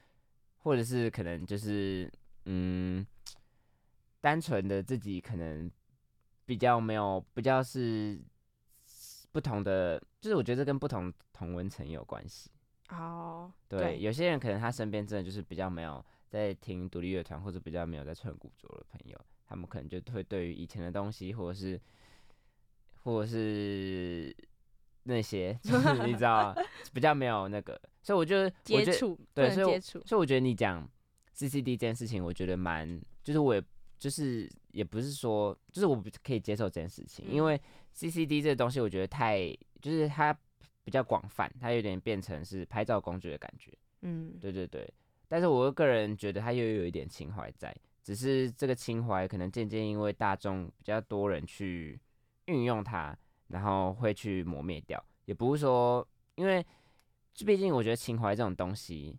[0.59, 2.09] 或者是可能就是
[2.45, 3.05] 嗯，
[4.21, 5.69] 单纯的自己可能
[6.45, 8.23] 比较没有，比较是
[9.33, 12.49] 不同的，就是我觉得这跟不同同文层有关系。
[12.89, 21.81] 哦，对，有些人可能他身边真的就是比较没有在听独立乐团，或者比较没有在穿古着的朋友，他们可能就会对于以前的东西，或者是
[23.03, 24.35] 或者是
[25.05, 26.55] 那些， 就是你知道，
[26.93, 30.89] 比较没有那个，所以我觉得接触对，所以接触，所以我觉得你讲
[31.37, 33.63] CCD 这件事情，我觉得蛮，就是我也
[33.99, 37.45] 就是也不是说，就是我不可以接受这件事情，因嗯。
[37.45, 37.61] 为
[37.97, 39.49] CCD 这个东西，我觉得太
[39.83, 40.33] 就是它
[40.89, 43.71] 比较广泛，它有点变成是拍照工具的感觉。
[44.01, 44.91] 嗯，对对对，
[45.29, 52.01] 但是我个人觉得它又有一点情怀在，只是这个情怀可能渐渐因为大众比较多人去
[52.47, 53.15] 运用它，
[53.49, 56.65] 然后会去磨灭掉，也不是说因为，
[57.35, 59.15] 就毕竟我觉得情怀这种东西，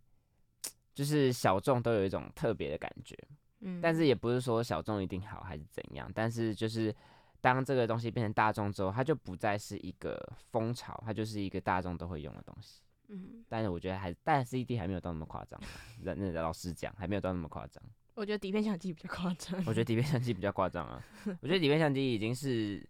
[0.95, 3.15] 就是小众都有一种特别的感觉，
[3.59, 6.95] 嗯，但是也不是说小众一定好还是怎样，但是就是
[7.41, 10.17] 当这个东西变成大众之后，它就不再是一个
[10.51, 12.81] 风潮，它就是一个大众都会用的东西。
[13.07, 15.67] 嗯，但是我觉得还，但 CD 还没有到那么夸张啦，
[16.01, 17.83] 那那老实讲，还没有到那么夸张。
[18.13, 19.57] 我觉得底片相机比较夸张。
[19.65, 21.03] 我觉得底片相机比较夸张啊，
[21.41, 22.87] 我觉得底片相机已经是，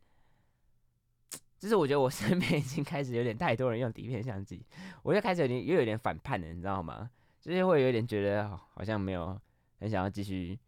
[1.58, 4.66] 就是我觉得我身边已经开始有点太多人用底片相机，
[5.04, 7.10] 我就开始有点又有点反叛了，你知道吗？
[7.40, 9.40] 就是会有点觉得哦好像没有
[9.80, 10.60] 很想要继续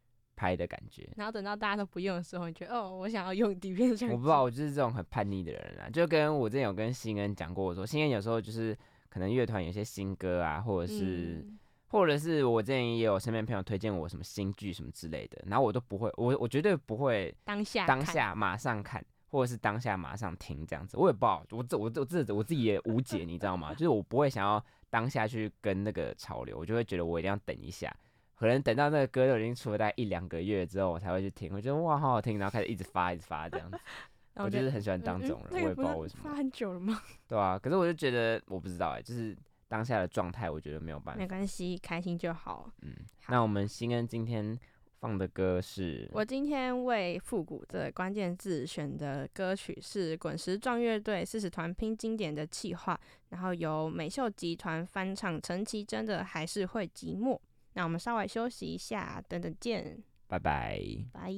[0.41, 1.08] 拍的感觉。
[1.15, 4.13] 然后等到大家都不用的时候，你觉得哦，我想要用底片相机。
[4.13, 8.75] 我不知道，我就是这种很叛逆的人啊，就跟我之前有跟新恩讲过，我说新恩有时候就是
[9.10, 11.45] 可能乐团有些新歌啊，或者是。
[11.45, 11.60] 嗯
[11.91, 23.73] 或者是我之前也有身边朋友推荐我什么新剧什么之类的，然后我都不会，我我绝对不会当下看当下马上看，或者是当下马上听这样子，我也不好，我这我这我这我自己也无解，你知道吗？
[23.75, 27.93] 就是我不会想要当下去跟那个潮流，我就会觉得我一定要等一下，
[28.41, 33.77] 可能等到那个歌都已经出了大概一两个月之后，我才会去听，我觉得哇好好听，然后开始一直发一直发这样子，
[34.38, 36.99] 我就是很喜欢当这种人，我也不知道为什么，发很久了吗？
[37.30, 42.67] 对啊，可是我就觉得我不知道哎、就是当下的状态，我觉得没有办法没，关系，开心就好。
[42.82, 42.95] 嗯，
[43.27, 44.60] 那我们新恩今天
[44.99, 52.99] 放的歌是，我今天为复古的关键字选的歌曲是滚石壮乐队四十团拼经典的企划，
[53.30, 57.36] 然后由美秀集团翻唱陈绮贞的《还是会寂寞》。
[57.73, 60.79] 那我们稍微休息一下，等等见，拜拜。
[61.13, 61.31] 拜。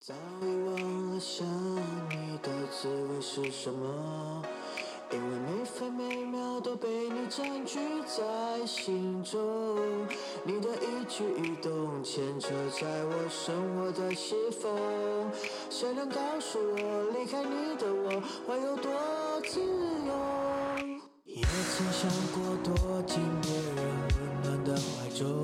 [0.00, 1.46] 早已忘了想
[2.10, 4.44] 你的滋味是什么，
[5.12, 9.38] 因为每分每秒都被你占据在心中，
[10.44, 15.30] 你的一举一动牵扯在我生活的西风。
[15.70, 20.41] 谁能告诉我，离开你的我会有多自由？
[21.34, 23.76] 也曾想过躲进别人
[24.18, 25.40] 温暖的怀中，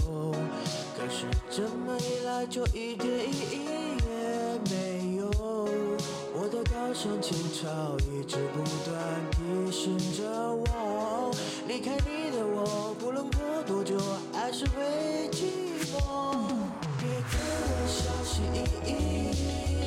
[0.95, 3.65] 可是这么一来就一点意义
[4.05, 5.31] 也没有。
[6.35, 8.93] 我的高声前朝一直不断
[9.31, 11.33] 提醒着我，
[11.67, 13.99] 离开你的我，不论过多久
[14.35, 15.47] 还是会寂
[15.95, 16.49] 寞。
[16.99, 17.33] 别对
[17.65, 19.78] 我小心翼翼，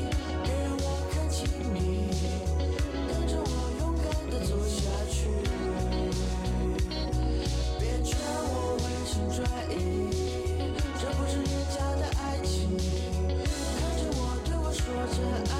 [10.99, 12.77] 这不是廉价的爱情。
[13.79, 15.17] 看着我，对我说着
[15.51, 15.55] 爱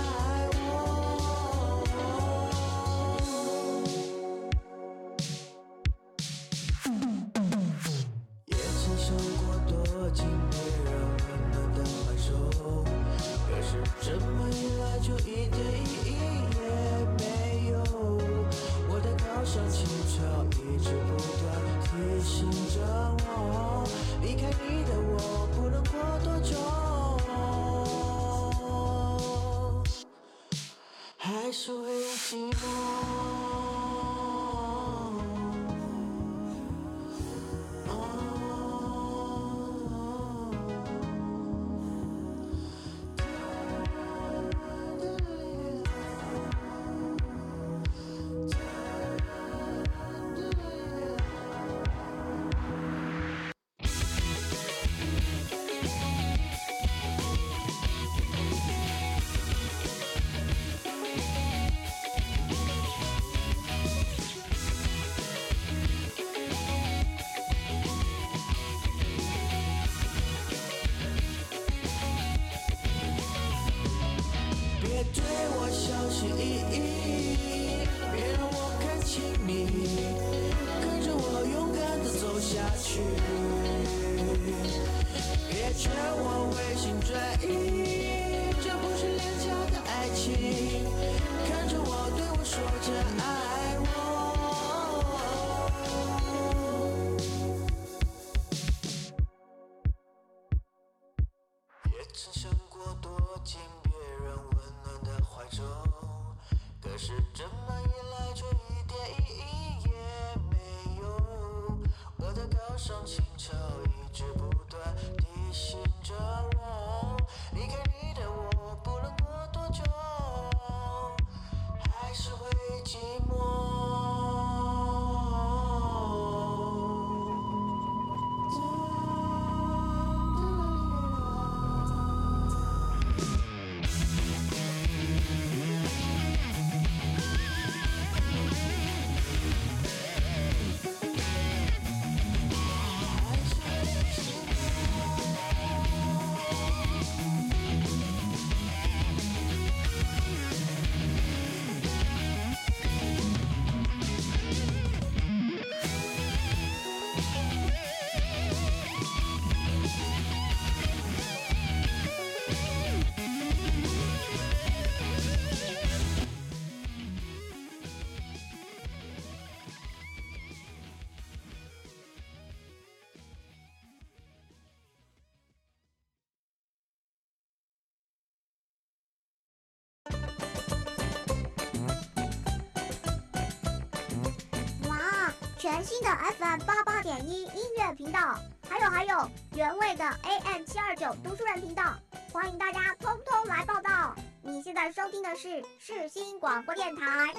[185.71, 188.36] 全新的 FM 八八点一音乐频道，
[188.69, 189.15] 还有还有
[189.55, 191.93] 原味的 AM 七二九读书人频道，
[192.34, 194.13] 欢迎大家通通来报道。
[194.41, 197.34] 你现在收听的是世新广播电台。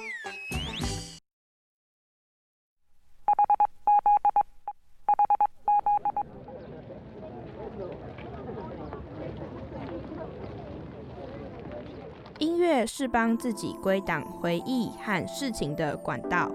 [12.39, 16.51] 音乐是帮自己归档回忆和事情的管道，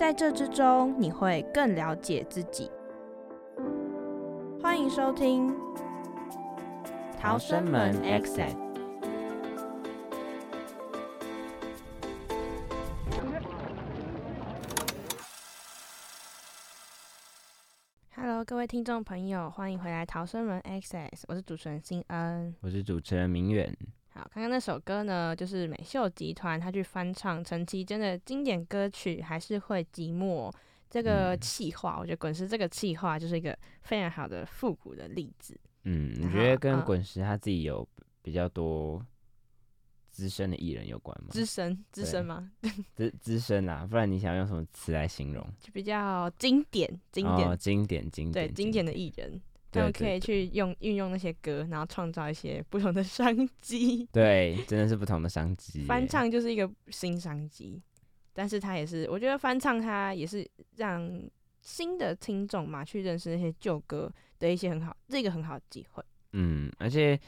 [0.00, 2.70] 在这之中，你会更了解自己。
[4.58, 5.54] 欢迎收听
[7.20, 8.56] 逃生门 exit。
[18.16, 22.56] Hello，各位听众朋友，欢迎回来《逃生门 Access》，我是主持人新恩。
[22.62, 23.76] 我是主持人明远。
[24.20, 30.50] 好，刚刚那首歌呢，就是美秀集团他去翻唱陈绮贞的经典歌曲《还是会寂寞》
[30.90, 35.58] 这个嗯气化，我觉得滚石这个气话就是一个非常好的复古的例子。
[35.84, 37.88] 嗯，你觉得跟滚石他自己有
[38.20, 39.02] 比较多
[40.10, 41.28] 资深的艺人有关吗？
[41.30, 42.50] 资深，资深吗？
[42.94, 45.42] 资资深啊，不然你想用什么词来形容？
[45.58, 49.40] 就比较经典，经典，哦、经典，经典，对，经典的艺人，
[49.70, 54.08] 他们可以去用运用那些歌，然后创造一些不同的商机。
[54.12, 55.84] 对，真的是不同的商机。
[55.84, 57.80] 翻唱就是一个新商机，
[58.32, 61.22] 但是它也是，我觉得翻唱它也是让
[61.60, 66.02] 新的听众嘛去认识那些旧歌的一些很好，这个很好的机会。
[66.32, 67.18] 嗯，而且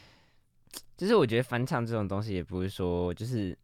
[0.97, 3.57] 就是我觉得翻唱这种东西，也不是说就是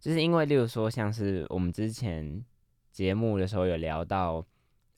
[0.00, 2.44] 就是因为，例如说像是我们之前
[2.90, 4.44] 节目的时候有聊到，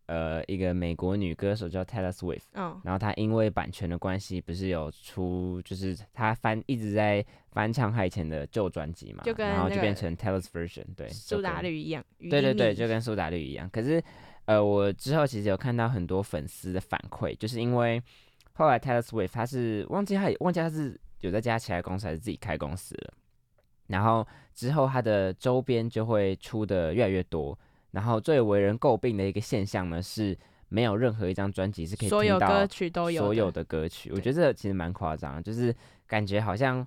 [0.07, 13.68] 呃，一个美国女歌手叫 Taylor Swift，嗯，然后她因为版权的关系，不是有出就是她翻一直在翻唱她以前的旧专辑嘛，就跟然后就变成 Taylor's version，对，苏打绿一样，对对对，就跟苏打绿一样。
[13.70, 14.02] 可是，
[14.44, 18.00] 呃，我之后其实有看到很多粉丝的反馈，就是因为
[18.52, 23.14] 后来 Taylor Swift 她是忘记她忘记她是有在加其他公司还是自己开公司了，
[23.88, 27.59] 然后之后她的周边就会出的越来越多，
[27.91, 30.37] 然后最为人诟病的一个现象呢是
[30.68, 35.74] 没有任何一张专辑是可以所有听到歌曲都有所有的的歌曲，我对觉得这其实蛮夸张，就是
[36.07, 36.87] 感觉好像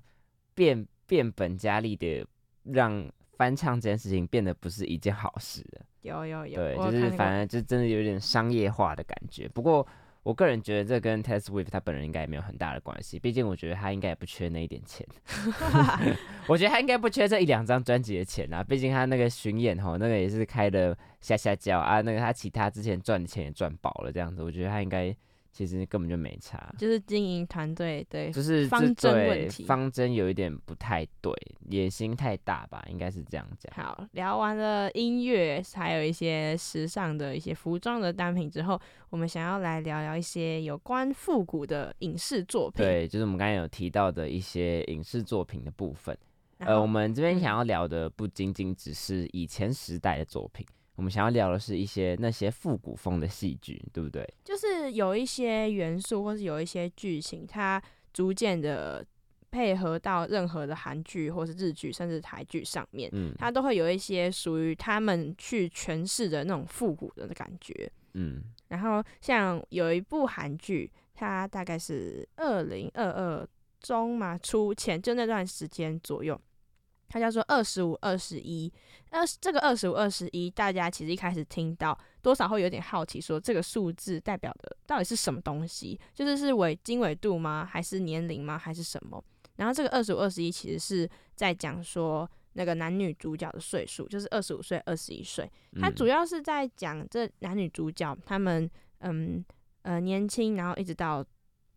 [0.54, 2.24] 变变本加厉的
[2.64, 5.86] 让翻唱这件事情变得不是一件好事了。
[6.02, 9.48] 有有有，对，就是反而就真的有点商业化的感觉。
[9.48, 9.86] 不过
[10.30, 15.04] 我个人觉得这跟 t e s t Swift 他本人应该也没有很大的关系，毕竟我觉得他应该也不缺那一点钱。
[16.46, 25.12] 我觉得他应该不缺这一两张专辑的钱啊，毕竟他那个巡演吼，那个也是开的下下叫啊，那个他其他之前赚的钱也赚饱了，这样子，我觉得他应该
[25.52, 26.72] 其实根本就没差。
[26.78, 31.32] 就是经营团队对就是方针问题方针有一点不太对，
[31.68, 33.72] 野心太大吧，应该是这样讲。
[33.74, 38.80] 好，聊完了音乐，还有一些时尚的一些服装的单品之后，
[39.10, 42.84] 我们想要来聊聊一些有关复古的影视作品。
[42.84, 46.16] 对，就是我们刚才有提到的一些影视作品的部分。
[46.58, 50.66] 呃，我们这边嗯想要聊的不仅仅只是以前时代的作品，
[51.00, 54.22] 我们想要聊的是一些那些复古风的戏剧，对不对？
[54.44, 57.82] 就是有一些元素，或是有一些剧情，它
[58.12, 59.02] 逐渐的
[59.50, 67.90] 配合到任何的韩剧或是日剧，甚至台剧上面，嗯它都会有一些属于他们去诠释的那种复古的感觉。
[68.12, 73.48] 嗯然后像有一部韩剧，它大概是二零二二
[73.80, 76.38] 中嘛出前就那段时间左右，
[77.10, 78.72] 它叫做二十五二十一。
[79.10, 86.00] 二这个二十五二十一，大家其实一开始听到多少会有点好奇，说这个数字代表的到底是什么东西？
[86.14, 87.68] 就是是纬经纬度吗？
[87.68, 88.56] 还是年龄吗？
[88.56, 89.22] 还是什么？
[89.56, 95.50] 然后这个二十五二十一其实是在讲说那个男女主角的岁数，就是二十五岁、二十一岁。
[95.80, 99.44] 它嗯主要是在讲这男女主角他们嗯
[99.82, 101.24] 呃年轻，然后一直到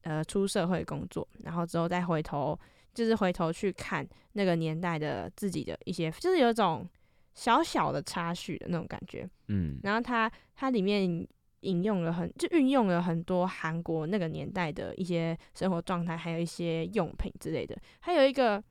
[0.03, 2.57] 呃出社会工作，然后之后再回头
[2.93, 6.87] 就是回头去看那个年代的自己的一些，就是有一种
[7.33, 9.27] 小小的插叙的那种感觉。
[9.47, 11.27] 嗯然后它它里面
[11.61, 17.77] 引用了很就运用了很多韩国那个年代的一些生活状态，还有一些用品之类的。
[17.99, 18.63] 还有一个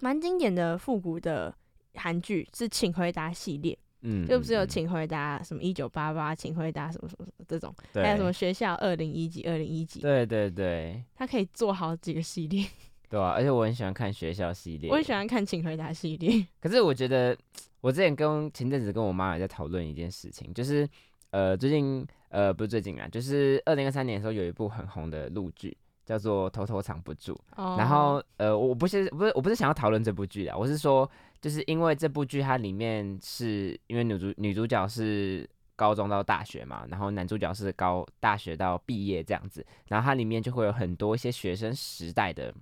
[0.00, 1.54] 蛮经典的复古的
[1.94, 3.78] 韩剧是《请回答》系列。
[4.06, 12.66] 嗯，就只有嗯，请回答什么一九八八，请回答什么什么什么这种，还有什么学校二零一几二零一几，对对对它可以做好几个系列。
[13.08, 13.30] 对啊！
[13.30, 17.36] 而且我很喜欢看学校系列，我也喜欢看请回答系列， 可是我觉得，
[17.80, 20.88] 我之前跟前阵子跟我妈也在讨论一件事情，就是
[21.30, 27.34] 呃，最近呃不是最近啊，就是二零二三年的时候有一部很红的陆剧，叫做《偷偷藏不住》。
[27.56, 31.08] 哦然后呃，我不是不是我不是想要讨论这部剧啊，我是说，
[31.40, 42.54] 就是因为这部剧它里面是因为女主女主角是高中到大学嘛，然后男主角是高大学到毕业这样子，然后它里面就会有很多一些学生时代的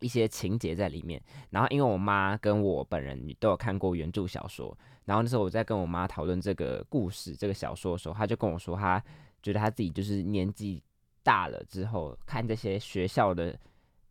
[0.00, 1.22] 一些情节在里面。
[1.50, 9.02] 然后因为我妈跟我本人都有看过原著小说，然后那时候我在跟我妈讨论这个故事这个小说的时候，她就跟我说，她
[9.42, 10.82] 觉得她自己就是年纪
[11.22, 13.58] 大了之后看这些学校的。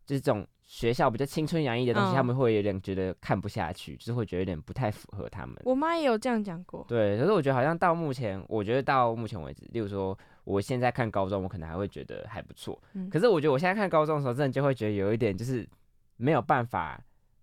[0.07, 5.55] 就是这种学校比较青春洋溢的东西，嗯他们会有点觉得看不下去，就是会觉得有点不太符合他们。
[5.65, 12.81] 我妈也有这样讲过，对，可是我觉得好像到目前，我觉得到目前为止，例如说我现在看高中，我可能还会觉得还不错。
[12.93, 15.67] 嗯可是我觉得我现在看高中的时候，真的就会觉得有一点就是
[16.15, 16.99] 没有办法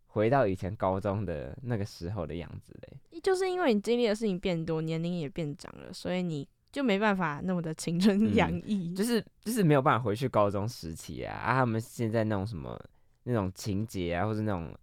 [0.06, 3.20] 回到以前高中的那个时候的样子嘞。
[3.22, 8.92] 就是因为你经历的事情变多，年龄也变长了，所以你就没办法那么的青春嗯洋溢。
[8.92, 12.76] 就是就是没有办法回去高中时期啊，啊，他们现在那种什么
[13.22, 14.74] 那种情节啊，或者那种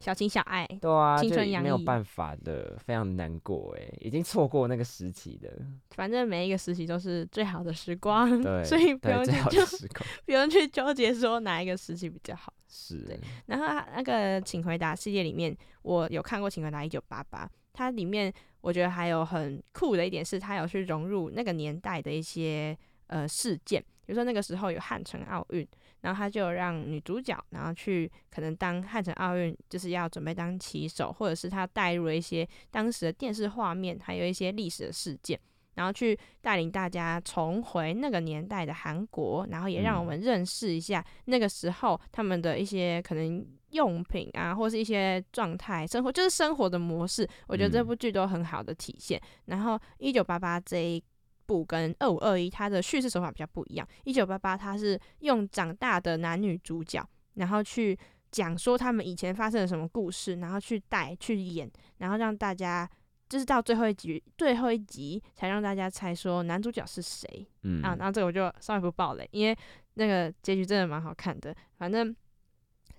[0.00, 5.50] 小情小爱，对啊，青春洋溢没有办法的，非常难过哎，已经错过那个时期的，
[5.90, 12.52] 反正每一个时期都是最好的时光，对， 所以不用去纠的时光不用去纠结说哪一个时期比较好。
[12.68, 25.66] 是，对然后它那个《请回答》系列里面，我有看过《请回答一九八八》，它里面我觉得还有很酷的一点是，他有去融入那个年代的一些呃事件，比如说那个时候有汉城奥运，
[26.00, 35.38] 然后他就让女主角然后去可能当汉城奥运就是要准备当旗手，或者是他带入了一些当时的电视画面，还有一些历史的事件。
[35.74, 47.28] 然后去带领大家重回那个年代的韩国，然后也让我嗯们认识一下那个时候他们的一些可能用品啊，或是一些状态、生活，就是生活的模式。
[47.46, 49.20] 我觉得这嗯部剧都很好的体现。
[49.46, 51.02] 然后一九八八这一
[51.46, 57.04] 部跟二五二一它的叙事手法比较不一样，一九八八它是用长大的男女主角，
[57.34, 57.98] 然后去
[58.30, 62.88] 讲说他们以前发生了什么故事，然后去带去演，然后让大家。
[63.30, 67.46] 就是到最后一集，最后一集才让大家猜说男主角是谁。
[67.62, 69.56] 嗯啊，然后这个我就稍微不爆雷，因为
[69.94, 71.54] 那个结局真的蛮好看的。
[71.78, 72.12] 反正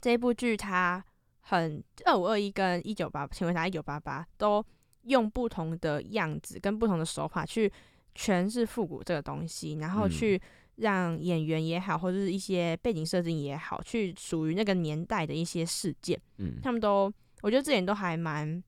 [0.02, 1.04] 这一部剧它
[1.42, 4.66] 很二五二一跟一九八，请回答一九八八都
[5.04, 7.72] 用不同的样子跟不同的手法去
[8.16, 10.42] 诠释复古这个东西，然后嗯去
[10.78, 16.20] 让演员也好，或者是一些背景设定也好，去属于那个年代的一些事件。
[16.38, 18.62] 嗯他们都，我觉得这点都还蛮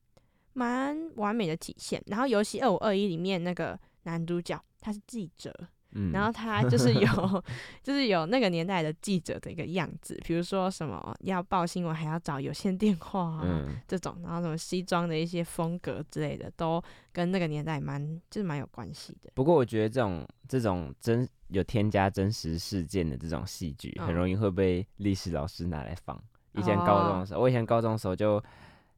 [0.53, 2.01] 蛮完美的体现。
[2.07, 5.53] 然后尤其二五二一里面那个男主角他是记者，
[5.95, 7.43] 嗯，然后他就 是有
[7.81, 13.75] 就是有那个年代的记者的一个样子，比如说什么要报新闻还要找有线电话啊、嗯。
[13.87, 16.81] 这种，然后什么西装的一些风格之类的，都
[17.11, 19.31] 跟那个年代蛮就是蛮有关系的。
[19.33, 24.15] 不过我觉得这种这种真有添加真实事件的这种戏剧，很嗯。
[24.15, 26.19] 容易会被历史老师拿来放。
[26.53, 28.43] 以前高中的时候，我以前高中的时候就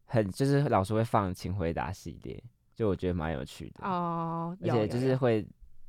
[0.05, 2.41] 很就是老师会放请回答系列，
[2.75, 5.45] 就我觉得蛮有趣的，哦，有而且就是会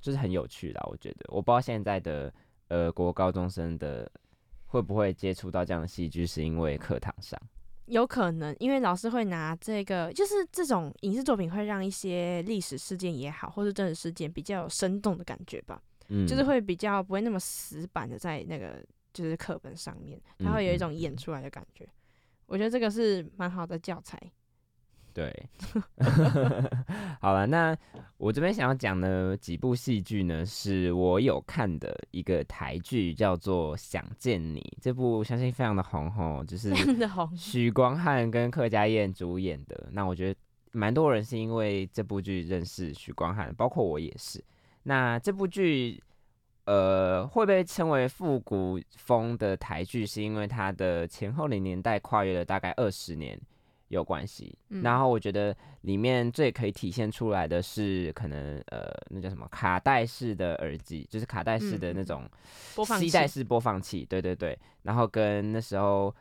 [0.06, 0.80] 就是很有趣啦。
[0.88, 2.32] 我觉得我不知道现在的
[2.68, 4.08] 呃国高中生的
[4.66, 7.36] 会不会接触到这样的戏剧，是因为课堂上。
[7.86, 15.82] 有可能，因为老师会拿这个，就是这种影视作品会让一些历史事件也好，或是真实事件比较有生动的感觉吧。
[16.06, 18.80] 嗯，就是会比较不会那么死板的在那个
[19.12, 21.84] 就是课本上面，它会有一种演出来的感觉。
[22.46, 24.16] 我觉得这个是蛮好的教材。
[25.16, 25.48] 对，
[27.22, 27.74] 好了，那
[28.18, 34.60] 我这边想要讲的几部戏剧呢，是我有看的一个台剧，叫做《想见你》。
[34.78, 36.70] 这部相信非常的红吼，就是
[37.34, 39.88] 许光汉跟客家燕主演的。
[39.90, 40.38] 那我觉得
[40.72, 44.44] 蛮多人是因为这部剧认识许光汉，包括我也是。
[44.82, 45.98] 那这部剧，
[46.66, 53.40] 呃，会被称为复古风的台剧，是因为它的前后的年代跨越了大概二十年
[53.88, 54.56] 有关系。
[54.70, 62.30] 嗯然后我觉得里面最可以体现出来的是，可能呃，那叫什么卡带式的耳机，就是卡带式的那嗯种
[62.74, 64.58] 播放器吸带式播放器，对对对。
[64.82, 66.14] 然后跟那时候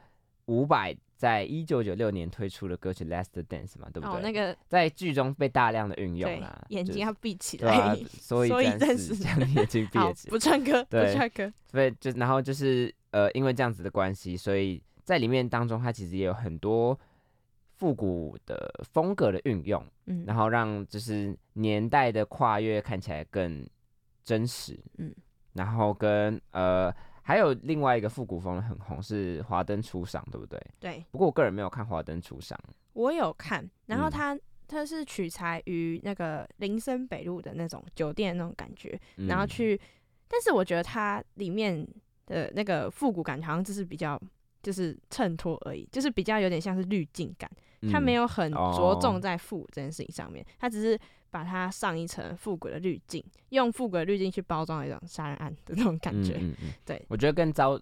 [0.45, 4.09] 伍佰在一九九六年推出的歌曲《Last Dance》嘛，对不对？
[4.09, 11.51] 哦，那个在剧中被大量的运用对啦，眼睛要闭起来，，所以所以暂时暂时将眼睛闭 好起来不唱歌，不唱歌。
[11.65, 16.99] 所以就然后就是呃，因为这样子的关系，所以在里面当中，它其实也有很多
[17.77, 23.67] 复古的风格的运用，嗯，然后让就是年代的跨越看起来更
[24.23, 25.13] 真实，嗯，
[25.53, 30.59] 然后跟呃还有另外一个复古风的很红是《华灯初上》，对不对？
[30.79, 31.05] 对。
[31.11, 32.57] 不过我个人没有看《华灯初上》，
[32.93, 34.11] 我有看，然后嗯。
[34.11, 39.47] 它它是取材于那个林森北路的那种酒店那种感觉，然后嗯。
[39.47, 39.79] 去，
[40.27, 41.87] 但是我觉得它里面
[42.25, 44.19] 的那个复古感好像就是比较
[44.65, 47.47] 就是衬托而已，就是比较有点像是滤镜感，
[47.91, 50.99] 它没嗯有很着哦重在复古这件事情上面，它只是
[51.29, 56.55] 把它上一层复古的滤镜，用复古的滤镜去包装一种杀人案的那种感觉，嗯嗯。
[56.63, 57.79] 嗯对，我觉得跟招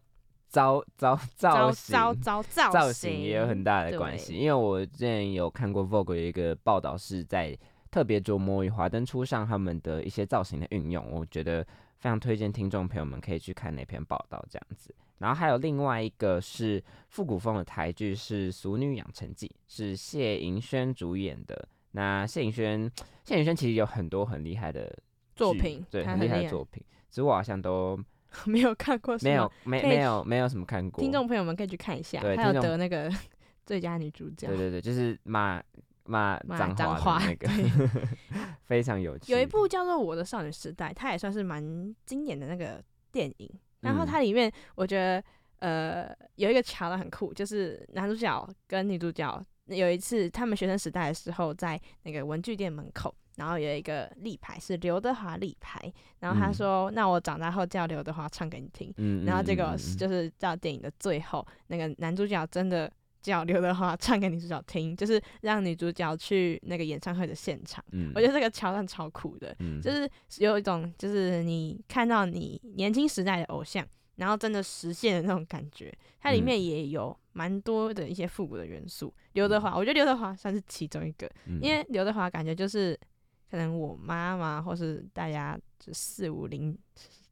[0.50, 7.58] 招招招造型招招造造型也有很大的关系，因为我之前有看过 Vogue 有一个报道是在
[7.94, 11.64] 特别琢磨于华灯初上他们的一些造型的运用，我觉得
[12.00, 14.91] 非常推荐听众朋友们可以去看那篇报道这样子。
[15.20, 21.70] 然后还有另外一个是复古风的台剧是《俗女养成记》，是谢盈萱主演的。
[21.91, 22.91] 那谢盈萱，
[23.24, 24.91] 谢盈萱其实有很多很厉害的
[25.36, 27.96] 作品对，很厉害的作品，只是我好像都
[28.48, 31.00] 没有看过，没有，没可以没有没有什么看过。
[31.00, 33.08] 听众朋友们可以去看一下，还有得那个
[33.68, 34.48] 最佳女主角。
[34.48, 35.62] 对对对，就是骂
[36.06, 37.72] 骂骂脏脏话那个对，
[38.66, 39.32] 非常有趣。
[39.32, 41.64] 有一部叫做《我的少女时代》，它也算是蛮
[42.06, 43.49] 经典的那个电影。
[43.82, 45.24] 然后嗯它里面，我觉得，
[45.60, 55.80] 呃有一个桥段很酷，就是男主角跟女主角有一次他们学生时代的时候，在那个文具店门口，然后有一个立牌是刘德华立牌，
[56.20, 62.89] 然后他嗯说：“那我长大后叫刘德华唱给你听。”嗯，然后结果是就是到电影的最后，那个男主角真的
[63.24, 67.84] 叫刘德华唱给女主角听，就是让女主角去那个演唱会的现场。
[67.93, 70.07] 嗯，我觉得这个桥段超酷的，嗯就是
[70.39, 75.91] 有一种就是你看到你年轻时代的偶像，然后真的实现的那种感觉。
[76.19, 79.13] 它里嗯面也有蛮多的一些复古的元素。
[79.32, 82.99] 刘德华，我觉得刘德华算是其中一个，嗯因为刘德华感觉就是
[83.49, 86.78] 可能我妈妈或是大家就四五零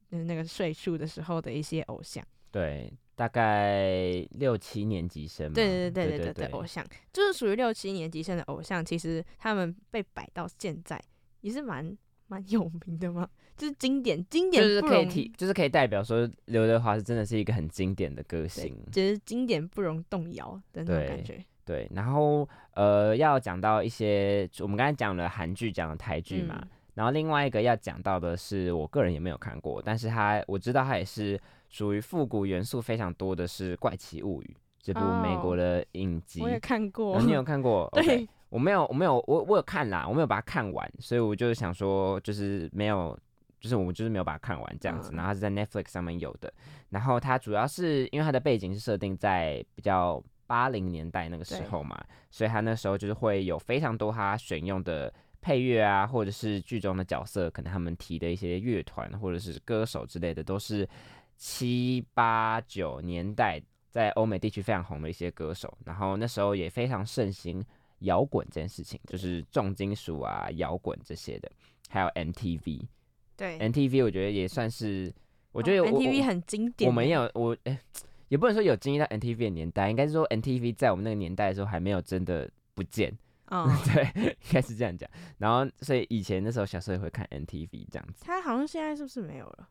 [0.10, 2.26] 就是那个岁数的时候的一些偶像。
[2.52, 2.92] 对，
[3.22, 11.00] 大概六七年级生嘛，对对对对对对对，偶像就是属于六七年级生的偶像，其实他们被摆到现在
[11.42, 11.96] 也是蛮
[12.26, 21.46] 蛮有名的嘛，就是经典经典就是可以提，就是可以代表说刘德华是真的是一个很经典的歌星，就是经典不容动摇的那种感觉。
[21.64, 21.88] 对。
[21.94, 31.40] 然后呃，要讲到一些，我们刚才讲了韩剧，讲了台剧嘛，嗯然后另外一个要讲到的是，我个人也没有看过，但是他我知道他也是
[31.72, 36.42] 属于复古元素非常多的，是《怪奇物语》这部美国哦的影集。
[36.44, 37.90] 我也看过，哦你有看过？
[37.96, 43.18] 对我没有，我没有，我我有看啦，我没有把它看完，所以我就想说，就是没有，
[43.60, 45.12] 就是我们就是没有把它看完这样子。
[45.14, 46.54] 嗯然后它是在 Netflix 上面有的，
[46.90, 51.98] 然后它主要是因为它的背景是设定在比较八零年代那个时候嘛，
[52.30, 60.86] 所以它那时候就是会有非常多它选用的配乐啊，或者是剧中的角色，可能他们提的一些乐团或者是歌手之类的，都是
[61.44, 65.76] 七八九年代在欧美地区非常红的一些歌手。
[65.84, 67.66] 然后那时候也非常盛行
[68.02, 71.52] 摇滚这件事情，就是重金属啊、摇滚这些的，
[71.90, 72.86] 还有 MTV。
[73.36, 75.12] 对，MTV 我觉得也算是，
[75.52, 77.76] 我觉得哦我、NTV 很经典欸，我们也有我、诶
[78.28, 83.12] 也不能说有经历到 MTV 的年代，应该是说 MTV 在我们那个年代的时候还没有真的不见。
[83.48, 85.10] 嗯， 对，应该是这样讲。
[85.40, 89.68] 然后，所以以前那时候小时候也会看 NTV 这样子，他好像现在是不是没有了？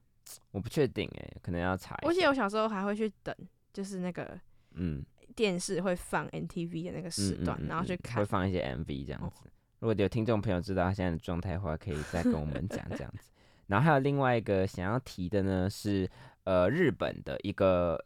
[0.50, 2.08] 我不确定哎，可能要查一下。
[2.08, 3.34] 而且我小时候还会去等，
[3.72, 4.38] 就是那个
[4.72, 5.04] 嗯，
[5.34, 8.24] 电视会放 NTV 的那个时段，嗯嗯嗯然后去看嗯会。
[8.24, 9.50] 放一些 MV 这样哦子。
[9.80, 13.30] 如果有听众朋友知道他现在的状态的话，可以再跟我们讲这样子。
[13.66, 16.08] 然后还有另外一个想要提的呢，是
[16.44, 18.04] 呃日本的一个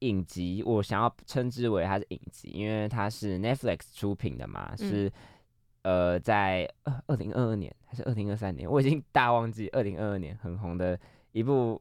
[0.00, 5.12] 影集，我想要称之为它是影集，因为它是 Netflix 出品的嘛，嗯是
[5.82, 10.98] 呃在二二零二二年还是二零二三年，我已经大忘记二零二二年很红的
[11.38, 11.80] 一部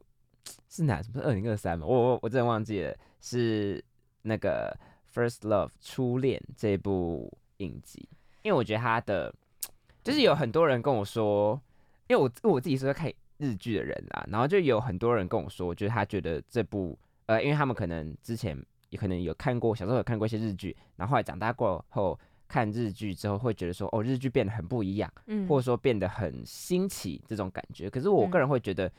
[0.69, 1.01] 是哪？
[1.11, 1.85] 不是二零二三吗？
[1.85, 3.83] 我我我真的忘记了，是
[4.21, 4.77] 那个
[5.13, 8.07] 《First Love》初恋这部影集，
[8.43, 9.33] 因为我觉得他的
[10.03, 11.59] 就是有很多人跟我说，
[12.07, 18.57] 因为我因为我自己是会看日剧的人啦，然后就有很多人跟我说，就是他觉得这部呃，因为他们可能之前
[18.89, 25.11] 也可能有看过，小时候有看过一些日剧，然后后来长大过后看日剧之后，会觉得说哦，日剧变得很不一样。
[25.25, 27.89] 嗯，或者说变得很新奇这种感觉。
[27.89, 28.89] 可是我个人会觉得，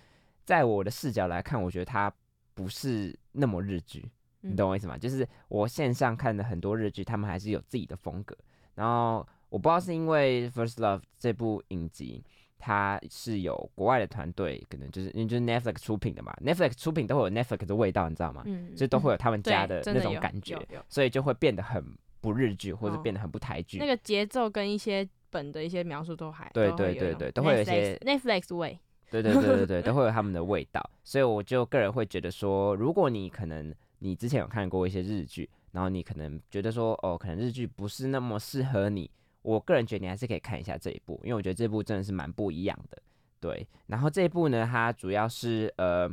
[0.48, 2.10] 在我的视角来看，我觉得它
[2.54, 4.96] 不是那么日剧，你嗯懂我意思吗？
[4.96, 8.34] 就是我线上看的很多日剧，他们还是有自己的风格。
[8.74, 12.24] 然后我不知道是因为《First Love》这部影集。
[12.60, 18.42] 它是有国外的团队，可能就是因为就是 Netflix 出品的嘛，Netflix 出品都会有 Netflix 的味道，你知道吗？
[18.46, 23.78] 嗯，就都会有嗯他们家的那种感觉所以就会变得很不日剧，或者哦变得很不台剧。
[23.78, 28.76] 那个节奏跟一些本的一些描述都还对对对对都会有一些 Netflix 味。
[29.10, 39.10] 对对对对对，都会有他们的味道，所以我就个人会觉得说，如果你可能你之前有看过一些日剧，然后你可能觉得说，哦，可能日剧不是那么适合你，
[39.42, 42.98] 我个人觉得你还是可以看一下这一部，因为我觉得这部真的是蛮不一样的。
[43.40, 46.10] 对，然后这一部呢，它主要是呃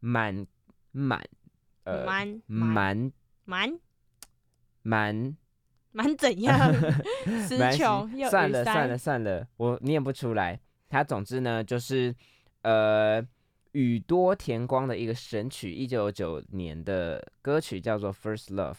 [0.00, 0.46] 蛮
[0.92, 1.22] 蛮
[1.84, 3.12] 呃蛮蛮
[3.44, 3.80] 蛮
[4.82, 5.36] 蛮
[5.92, 6.72] 蛮怎样？
[7.48, 10.60] 词穷又算了算了算了，我念不出来。
[10.88, 12.14] 它总之呢，就是
[12.62, 13.20] 呃
[13.72, 18.74] 宇多田光的一个神曲，一九九年的歌曲叫做《First Love》，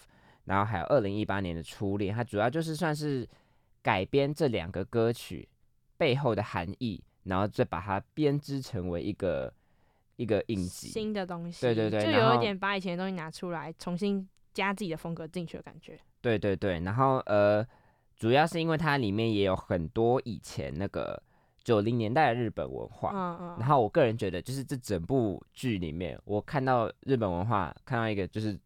[0.46, 3.28] 然后还有二零一八年的《初恋》，它主要就是算是
[3.82, 5.48] 改编这两个歌曲
[5.98, 9.54] 背后的含义，然后再把它编织成为一个
[10.16, 10.88] 一个影集。
[10.88, 16.00] 新的东西，对对对就有一点把以前的东西拿出来，重新加自己的风格进去的感觉。
[16.22, 17.66] 对对对，然后呃，
[18.16, 21.22] 主要是因为它里面也有很多以前那个
[21.68, 28.58] 九零年代的日本文化，嗯嗯，然后我个人觉得，就是这整部剧里面，我看到日本文化，看到一个就是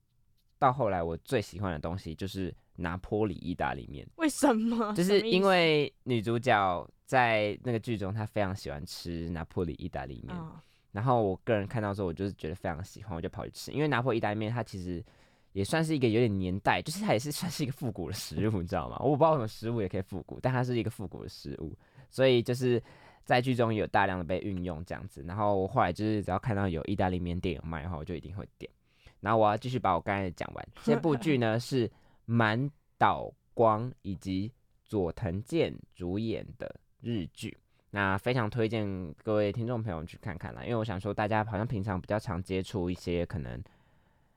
[0.59, 4.93] 到后来我最喜欢的东西，就是拿坡里意大利面，为什么？
[4.93, 10.51] 就是因为女主角在那个剧中，她非常喜欢吃拿坡里意大利面，嗯
[10.91, 13.71] 然后我个人看到之后，我就是觉得非常喜欢，我就跑去吃。
[13.71, 15.03] 因为拿破意大利面它其实
[15.53, 18.97] 也算是一个有点年代，就是它也是算是一个复古的食物，你知道吗？
[18.99, 21.77] 我不知道为什么食物也可以复古，但它是一个复古的食物，
[22.09, 22.81] 所以就是
[23.23, 25.23] 在剧中有大量的被运用这样子。
[25.27, 28.71] 然后我后来就是只要看到有意大利面店有卖的话，我就一定会点。
[29.19, 30.67] 然后我要继续把我刚才讲完。
[30.83, 31.89] 这部剧呢 是
[32.25, 34.51] 满岛光以及
[34.83, 37.55] 佐藤健主演的日剧。
[37.93, 43.61] 那非常推荐各位听众朋友去看看啦，因为我想说，大家好像平常比较常接触一些可能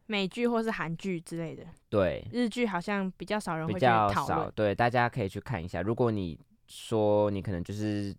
[0.07, 4.51] 美剧或是韩剧之类的，对日剧好像比较少人会比去较少。
[4.51, 5.81] 对大家可以去看一下。
[5.83, 8.15] 如果你说你可能就是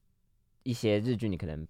[0.63, 1.67] 一些日剧，你可能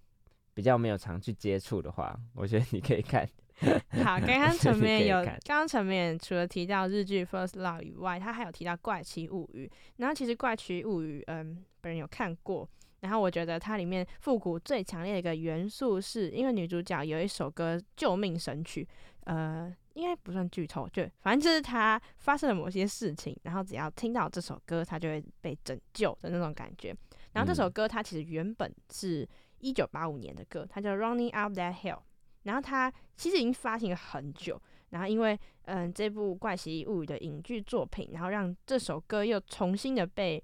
[0.54, 3.28] 比较没有常去接触的话，我觉得你可以看。
[4.04, 9.66] 好， 刚刚陈可以面有，看刚刚陈面除了提到日剧《First Love》以外，他还有提到《怪奇物语》。
[9.96, 12.68] 然后其实《怪奇物语》，嗯，本人有看过。
[13.00, 18.82] 然后我觉得它里面复古最强烈的一个元素是，因为女主角有一首歌《救命神曲》，
[19.24, 26.94] 呃，应该不算剧透，就反正就是他发生了某些事情，然后只要听到这首歌，他就会被拯救的那种感觉。
[27.32, 29.26] 然后这首嗯歌它其实原本是
[29.58, 31.96] 一九八五年的歌，它叫《Running Up That Hill》。
[32.44, 40.42] 然后它其实已经发行了很久，然后因为嗯这部《怪奇物语》的影剧作品，然后让这首歌又重新的被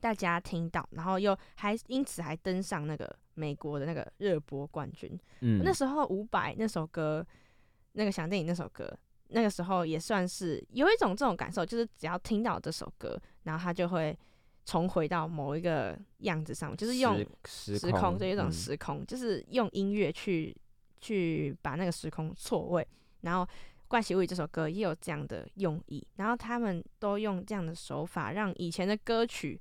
[0.00, 5.18] 大家听到，然后又还因此还登上那个美国的那个热播冠军。
[5.40, 7.24] 嗯，那时候伍佰那首歌，
[7.92, 8.90] 那个想电影那首歌，
[9.28, 14.16] 那个时候也算是有一种这种感受，就是只要听到这首歌，然后他就会
[14.64, 20.56] 重回到某一个样子上，就是用时时空，对，有一种嗯时空，就是用音乐去
[21.00, 22.86] 去把那个时空错位。
[23.22, 23.44] 然后
[23.88, 29.60] 《怪奇物语》这首歌也有这样的用意，然后他们都用这样的手法，让以前的歌曲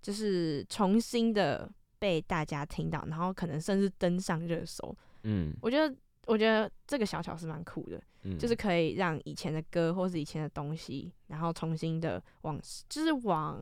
[0.00, 4.96] 就是重新的被大家听到，然后可能甚至登上热搜。
[5.24, 5.94] 嗯我觉得，
[6.28, 13.60] 我觉得这个小巧是蛮酷的，嗯，就是可以让以前的歌或是以前的东西，然后重新的往，就是往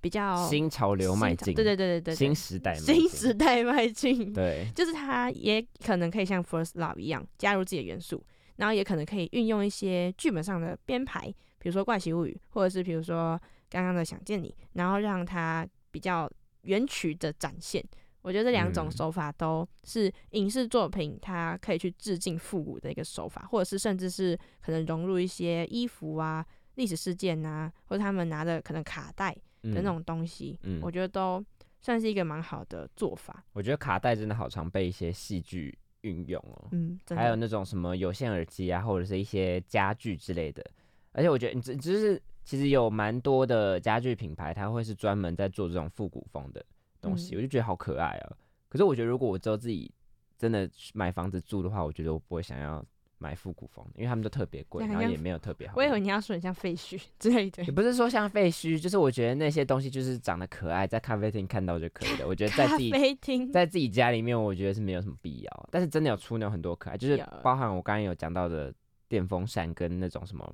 [0.00, 4.32] 比较新潮流迈进，新对对对对对，新对时代新进时代迈进。
[4.32, 8.20] 对， 就是它也可能可以像 First Love 一样加入自己的元素，
[8.56, 13.40] 然后也可能可以运用一些剧本上的编排，比如说《怪奇物语》，或者是比如说
[13.70, 16.28] 刚刚的《想见你》，然后让它比较
[16.62, 17.80] 原曲的展现。
[18.22, 26.44] 我觉得这两种嗯手法都是影视作品它可以去致敬复古的一个手法，或者是甚至是可能融入一些衣服啊、
[26.76, 31.44] 历史事件啊，或者他们拿的可能卡带的那嗯种东西，嗯我觉得都
[31.80, 33.44] 算是一个蛮好的做法。
[33.52, 40.64] 我觉得卡带真的好常被一些戏剧运用哦，嗯，还有那种什么有线耳机啊，或者是一些家具之类的。
[41.12, 46.64] 而且我觉得你只只是其实有蛮多的家具品牌，它会是专门在做这种复古风的
[47.02, 48.32] 东西，嗯我就觉得好可爱啊。
[48.68, 49.92] 可是我觉得如果我之后自己
[50.38, 52.82] 真的买房子住的话，我觉得我不会想要
[53.18, 55.88] 买复古风，因为他们都特别贵，然后也没有特别好我以。
[55.90, 57.70] 为你要说你像废墟 之类的也。
[57.70, 62.26] 不是说像废墟，就是我觉得那些东西就是长得可爱，在咖啡厅看到就可以了。
[62.26, 65.68] 我觉得在咖自己啡厅，在自己家里面，我觉得是没有什么必要。
[65.70, 68.74] 但是真的有出那种很多可爱，就是包含我刚刚有讲到的
[69.06, 70.52] 电风扇跟那种什么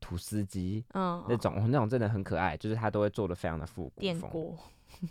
[0.00, 4.00] 土司机嗯，那种，那种真的很可爱，就是它都会做的非常的复古风。
[4.00, 4.56] 电锅，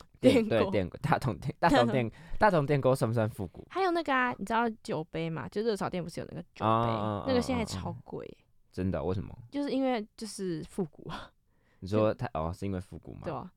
[0.21, 3.65] 电电锅对电锅，大同电大同电大同电锅算不算复古？
[3.69, 5.47] 还有那个啊，你知道酒杯嘛？
[5.49, 8.25] 就热炒店不是有那个酒杯，啊那个现在超贵，
[8.71, 9.03] 真的？
[9.03, 9.35] 为什么？
[9.51, 11.29] 就是因为就是复古啊，
[11.79, 13.21] 你说它哦，是因为复古吗？
[13.25, 13.51] 对啊？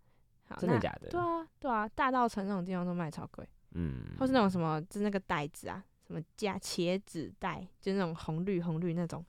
[0.49, 1.09] 好真的假的？
[1.11, 9.25] 对啊，对啊，大道城那种地方都卖超贵，嗯，或是那种什么，就是那个袋子啊，什么加茄子袋，就是那种红绿红绿那种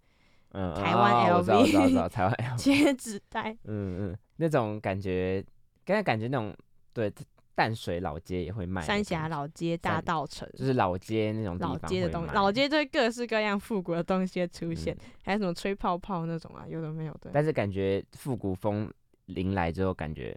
[0.51, 5.43] 嗯台湾哦我知道我知道我知 LV 道台湾 LV， 茄子袋，嗯嗯，那种感觉，
[5.83, 6.55] 刚才感觉那种
[6.97, 7.13] 对
[7.53, 10.49] 淡水老街也会卖三峡老街大三道城。
[10.55, 17.29] 就是老街那种地老方街的东西，老街就会各式各样复古的东西会出现，嗯还有什么吹泡泡那种啊，有的没有的。
[17.31, 18.91] 但是感觉复古风
[19.25, 20.35] 临来之后，感觉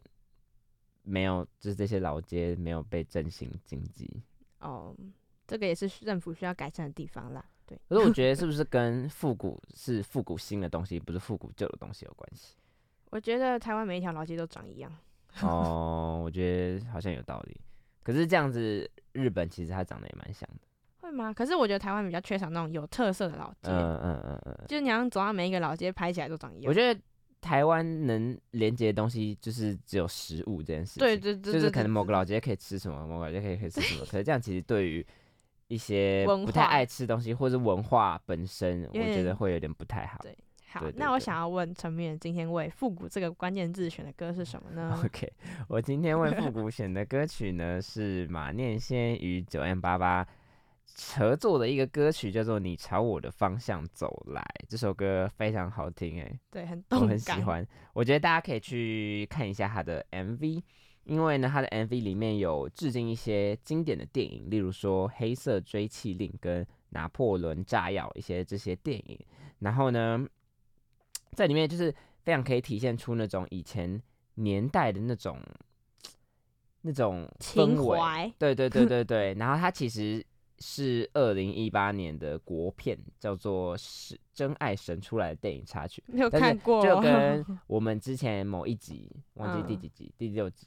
[1.03, 4.23] 没有，就是这些老街没有被振兴经济。
[4.59, 4.95] 哦，
[5.47, 7.43] 这个也是政府需要改善的地方啦。
[7.67, 12.57] 对，可是我觉得 是不是跟复古是复古新的东西，不是复古旧的东西有关系？
[13.11, 14.95] 我觉得台湾每一条老街都长一样。
[15.43, 17.61] 哦，我觉得好像有道理。
[18.03, 20.61] 可是这样子，日本其实它长得也蛮像的。
[21.01, 21.33] 会吗？
[21.33, 26.69] 可是我觉得台湾比较缺少那种有特色的老街，嗯嗯嗯嗯，就是你好像走到每一个老街拍起来都长一样。
[26.69, 27.01] 我觉得
[27.41, 31.01] 台湾能连接的东西就是只有食物这件事情。
[31.01, 34.05] 对对对，就是可能某个老街可以吃什么，某个老街可以可以吃什么。
[34.07, 35.07] 可是这样其实对于
[35.69, 40.19] 一些不太爱吃东西，或是文化本身，我有觉得点会有点不太好。
[40.23, 40.37] 对
[40.71, 44.99] 好对，对那我想要问陈明今天为复古这个关键字选的歌是什么呢？
[45.05, 45.33] OK，
[45.69, 50.27] 我今天为复古选的歌曲呢是马念先与九 M 八八
[51.17, 54.41] 合作的一个歌曲，叫做《你朝我的方向走来》。
[54.69, 57.09] 这首歌非常好听，哎，对，很我动感。
[57.09, 57.67] 很喜欢。
[57.93, 60.63] 我觉得大家可以去看一下他的 MV，
[61.05, 69.19] 因为呢，他的 MV 里面有致敬一些经典的电影，例如说《黑色追气令》跟《拿破仑炸药》一些这些电影。
[69.61, 70.27] 然后呢，
[71.33, 74.01] 在里面就是非常可以体现出那种以前
[74.35, 75.39] 年代的那种
[76.83, 79.35] 那种情氛围怀对对对对 对。
[79.35, 80.25] 然后它其实
[80.59, 86.03] 是二零一八年的国片，叫做《是真爱神》出来的电影插曲。
[86.07, 90.67] 没有看过，就跟 我们之前某一集忘记第嗯几集，第六集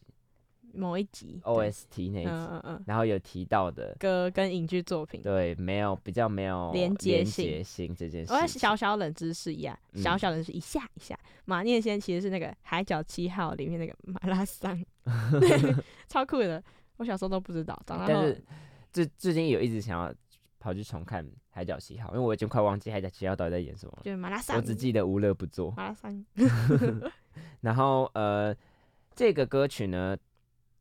[0.73, 5.21] 某一集 OST 那一集，嗯嗯嗯，然后有提到的，歌跟影剧作品。
[5.21, 8.47] 对，没有比较没有连接性这件事我。
[8.47, 11.17] 小小冷知识一下，小嗯小冷知识一下一下。
[11.45, 14.83] 马念先其实是那个《海角七号》里面那个马拉桑，
[16.09, 16.63] 超酷的。
[16.97, 18.43] 我小时候都不知道，长大但是
[18.91, 20.13] 最最近有一直想要
[20.59, 25.71] 跑去重看《海角七号》，因为我已经快忘记《海角七号》到底在演什么了，就是马拉桑，我只记得无乐不作。
[25.75, 26.25] 马拉桑。
[27.61, 28.55] 然后呃，
[29.15, 30.15] 这个歌曲呢，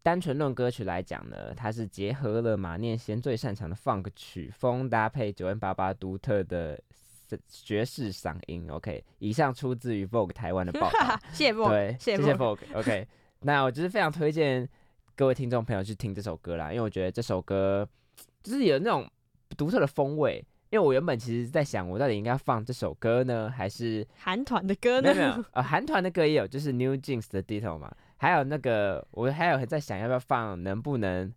[0.03, 6.81] 单纯论歌曲来讲呢，它是结合了马念先最擅长的 funk 曲风，搭配九 N 八八独特的
[7.49, 8.69] 爵士嗓音。
[8.71, 11.19] OK，以上出自于 Vogue 台湾的报道。
[11.33, 12.79] 谢谢 Vogue，对，谢谢谢 Vogue Vogue。
[12.79, 13.07] OK，
[13.41, 14.69] 那我就是非常推荐
[15.15, 17.89] 各位听众朋友去听这首歌啦，因为我觉得这首歌
[18.43, 19.09] 就是有那种
[19.57, 20.45] 独特的风味。
[20.71, 25.15] 因为我原本其实在想，我到底应该放这首歌呢，还是韩团的歌呢？
[25.15, 31.35] 没有没有，呃，韩团的歌也有，就是 New Jeans 的 Ditto 嘛，还有那个我还有在想要不要放能不能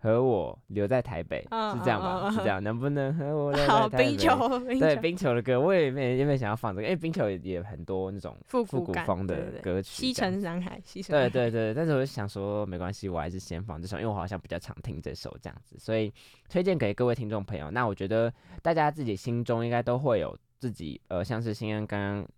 [0.00, 2.28] 和我留在台北，嗯是这样吗？
[2.32, 4.10] 是这样，能不能和我留好，在台北？
[4.10, 16.12] 冰球， 冰对，冰球的歌，我也没也没想要放这个，因为冰球也也很多那种复复古风的歌曲西城男孩，西城对对对，但是我就想说，没关系，我还是先放这首，因为我好像比较常听这首这样子，所以
[16.48, 17.70] 推荐给各位听众朋友。
[17.70, 22.28] 那我觉得大家自己心中应该都会有自己，呃，像是新安刚刚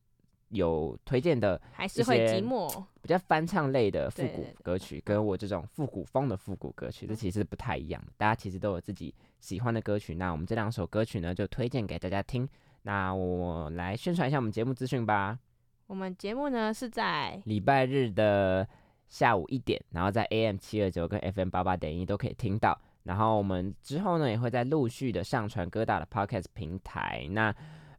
[0.50, 2.84] 有推荐的还是会寂寞。
[3.02, 8.12] 比较翻唱类的复古歌曲，跟我这种复古风的复古歌曲，这其实不太一样的。
[8.18, 12.46] 大家其实都有自己喜欢的歌曲，那我们这两首歌曲呢，就推荐给大家听。
[12.82, 15.38] 那我来宣传一下我们节目资讯吧。
[15.86, 18.68] 我们节目呢是在礼拜日的
[19.08, 22.78] 下午一点，然后在 AM 七二九跟 FM 八八点一都可以听到。
[23.04, 27.26] 然后我们之后呢也会在陆续的上传各大的 Podcast 平台。
[27.30, 27.54] 那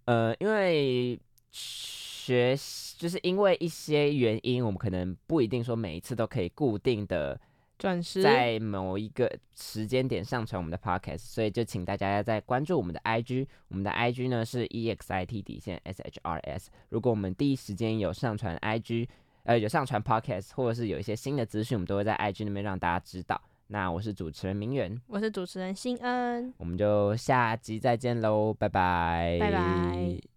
[0.06, 1.20] 呃，因为
[1.52, 7.40] 学习就是因为一些原因，我们可能不一定说每一次都可以固定的
[7.80, 16.68] 准时在某一个时间点上传我们的 podcast，所以就请大家再关注我们的 IG，我们的 IG 呢是 EXIT 底线 SHRS。
[16.90, 19.08] 如果我们第一时间有上传 IG，
[19.44, 23.42] 呃有上传 podcast，或者是有一些新的资讯，我们都会在 IG 那边让大家知道。
[23.68, 30.31] 那我是主持人明远，我是主持人新恩，我们就下集再见喽，拜拜，拜拜。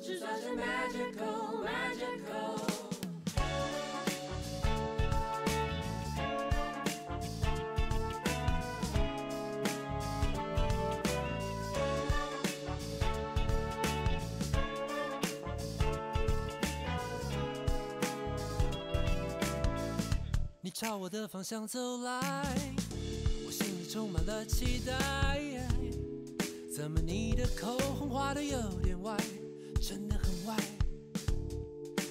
[0.00, 2.56] 制造着 magical magical。
[20.60, 22.20] 你朝我的方向走来，
[23.46, 25.57] 我心里充满了期待。
[26.78, 29.16] 怎么你的口红画的有点歪，
[29.80, 30.56] 真的很歪？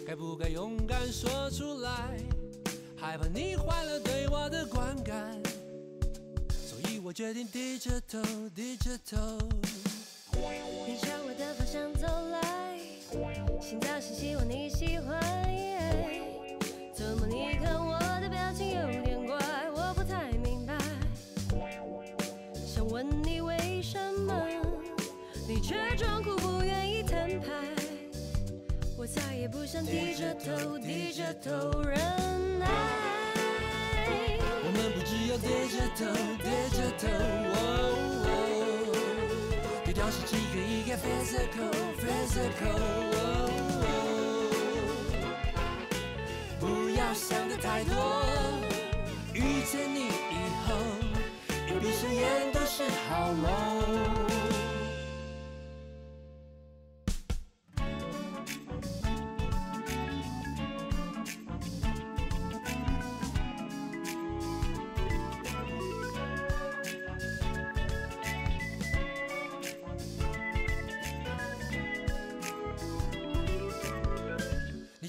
[0.06, 2.20] 该不该勇敢说出来？
[2.94, 5.42] 害怕你坏了对我的观感，
[6.50, 8.22] 所以我决定低着头，
[8.54, 9.18] 低着头。
[10.86, 12.78] 你朝我的方向走来，
[13.62, 15.87] 心早是希望你喜欢。
[29.50, 31.98] 不想低着头，低着头忍
[32.60, 32.66] 耐。
[34.64, 36.04] 我们不只有低着头，
[36.44, 37.08] 低着头。
[37.54, 37.56] 哦
[38.26, 38.30] 哦
[39.86, 42.76] 低调是几个一个 physical physical。
[43.16, 43.22] 哦
[46.60, 47.96] 不要想的太多，
[49.34, 50.36] 遇见你以
[50.68, 50.76] 后，
[51.68, 54.37] 一闭上眼都是好梦。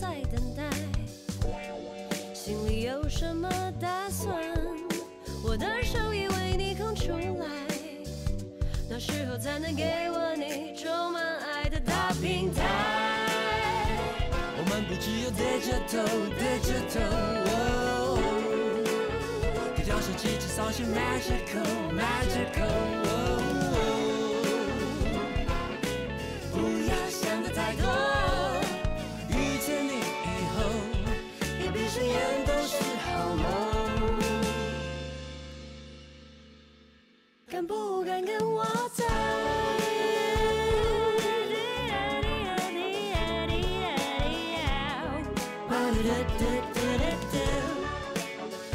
[0.00, 0.62] 在等待。
[2.34, 3.48] 心里有什么
[3.80, 4.36] 打算？
[5.44, 7.46] 我的手已为你空出来，
[8.88, 12.64] 那时候才能给我你充满爱的大平台。
[14.56, 16.02] 我们不只有低着头，
[16.38, 17.00] 低着头。
[17.50, 17.54] 哦
[19.76, 21.92] 低调手机制造些 magical
[37.58, 39.02] 敢不敢跟我走？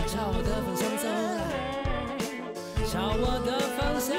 [0.06, 1.08] 朝我的方向走
[1.38, 1.48] 来，
[2.86, 4.18] 朝我的方向，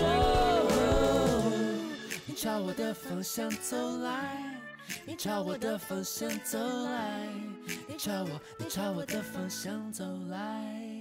[0.00, 0.10] 哦
[2.26, 4.58] 你朝我的方向走来，
[5.06, 7.28] 你朝我的方向走来，
[7.86, 10.93] 你朝我，你朝我的方向走来。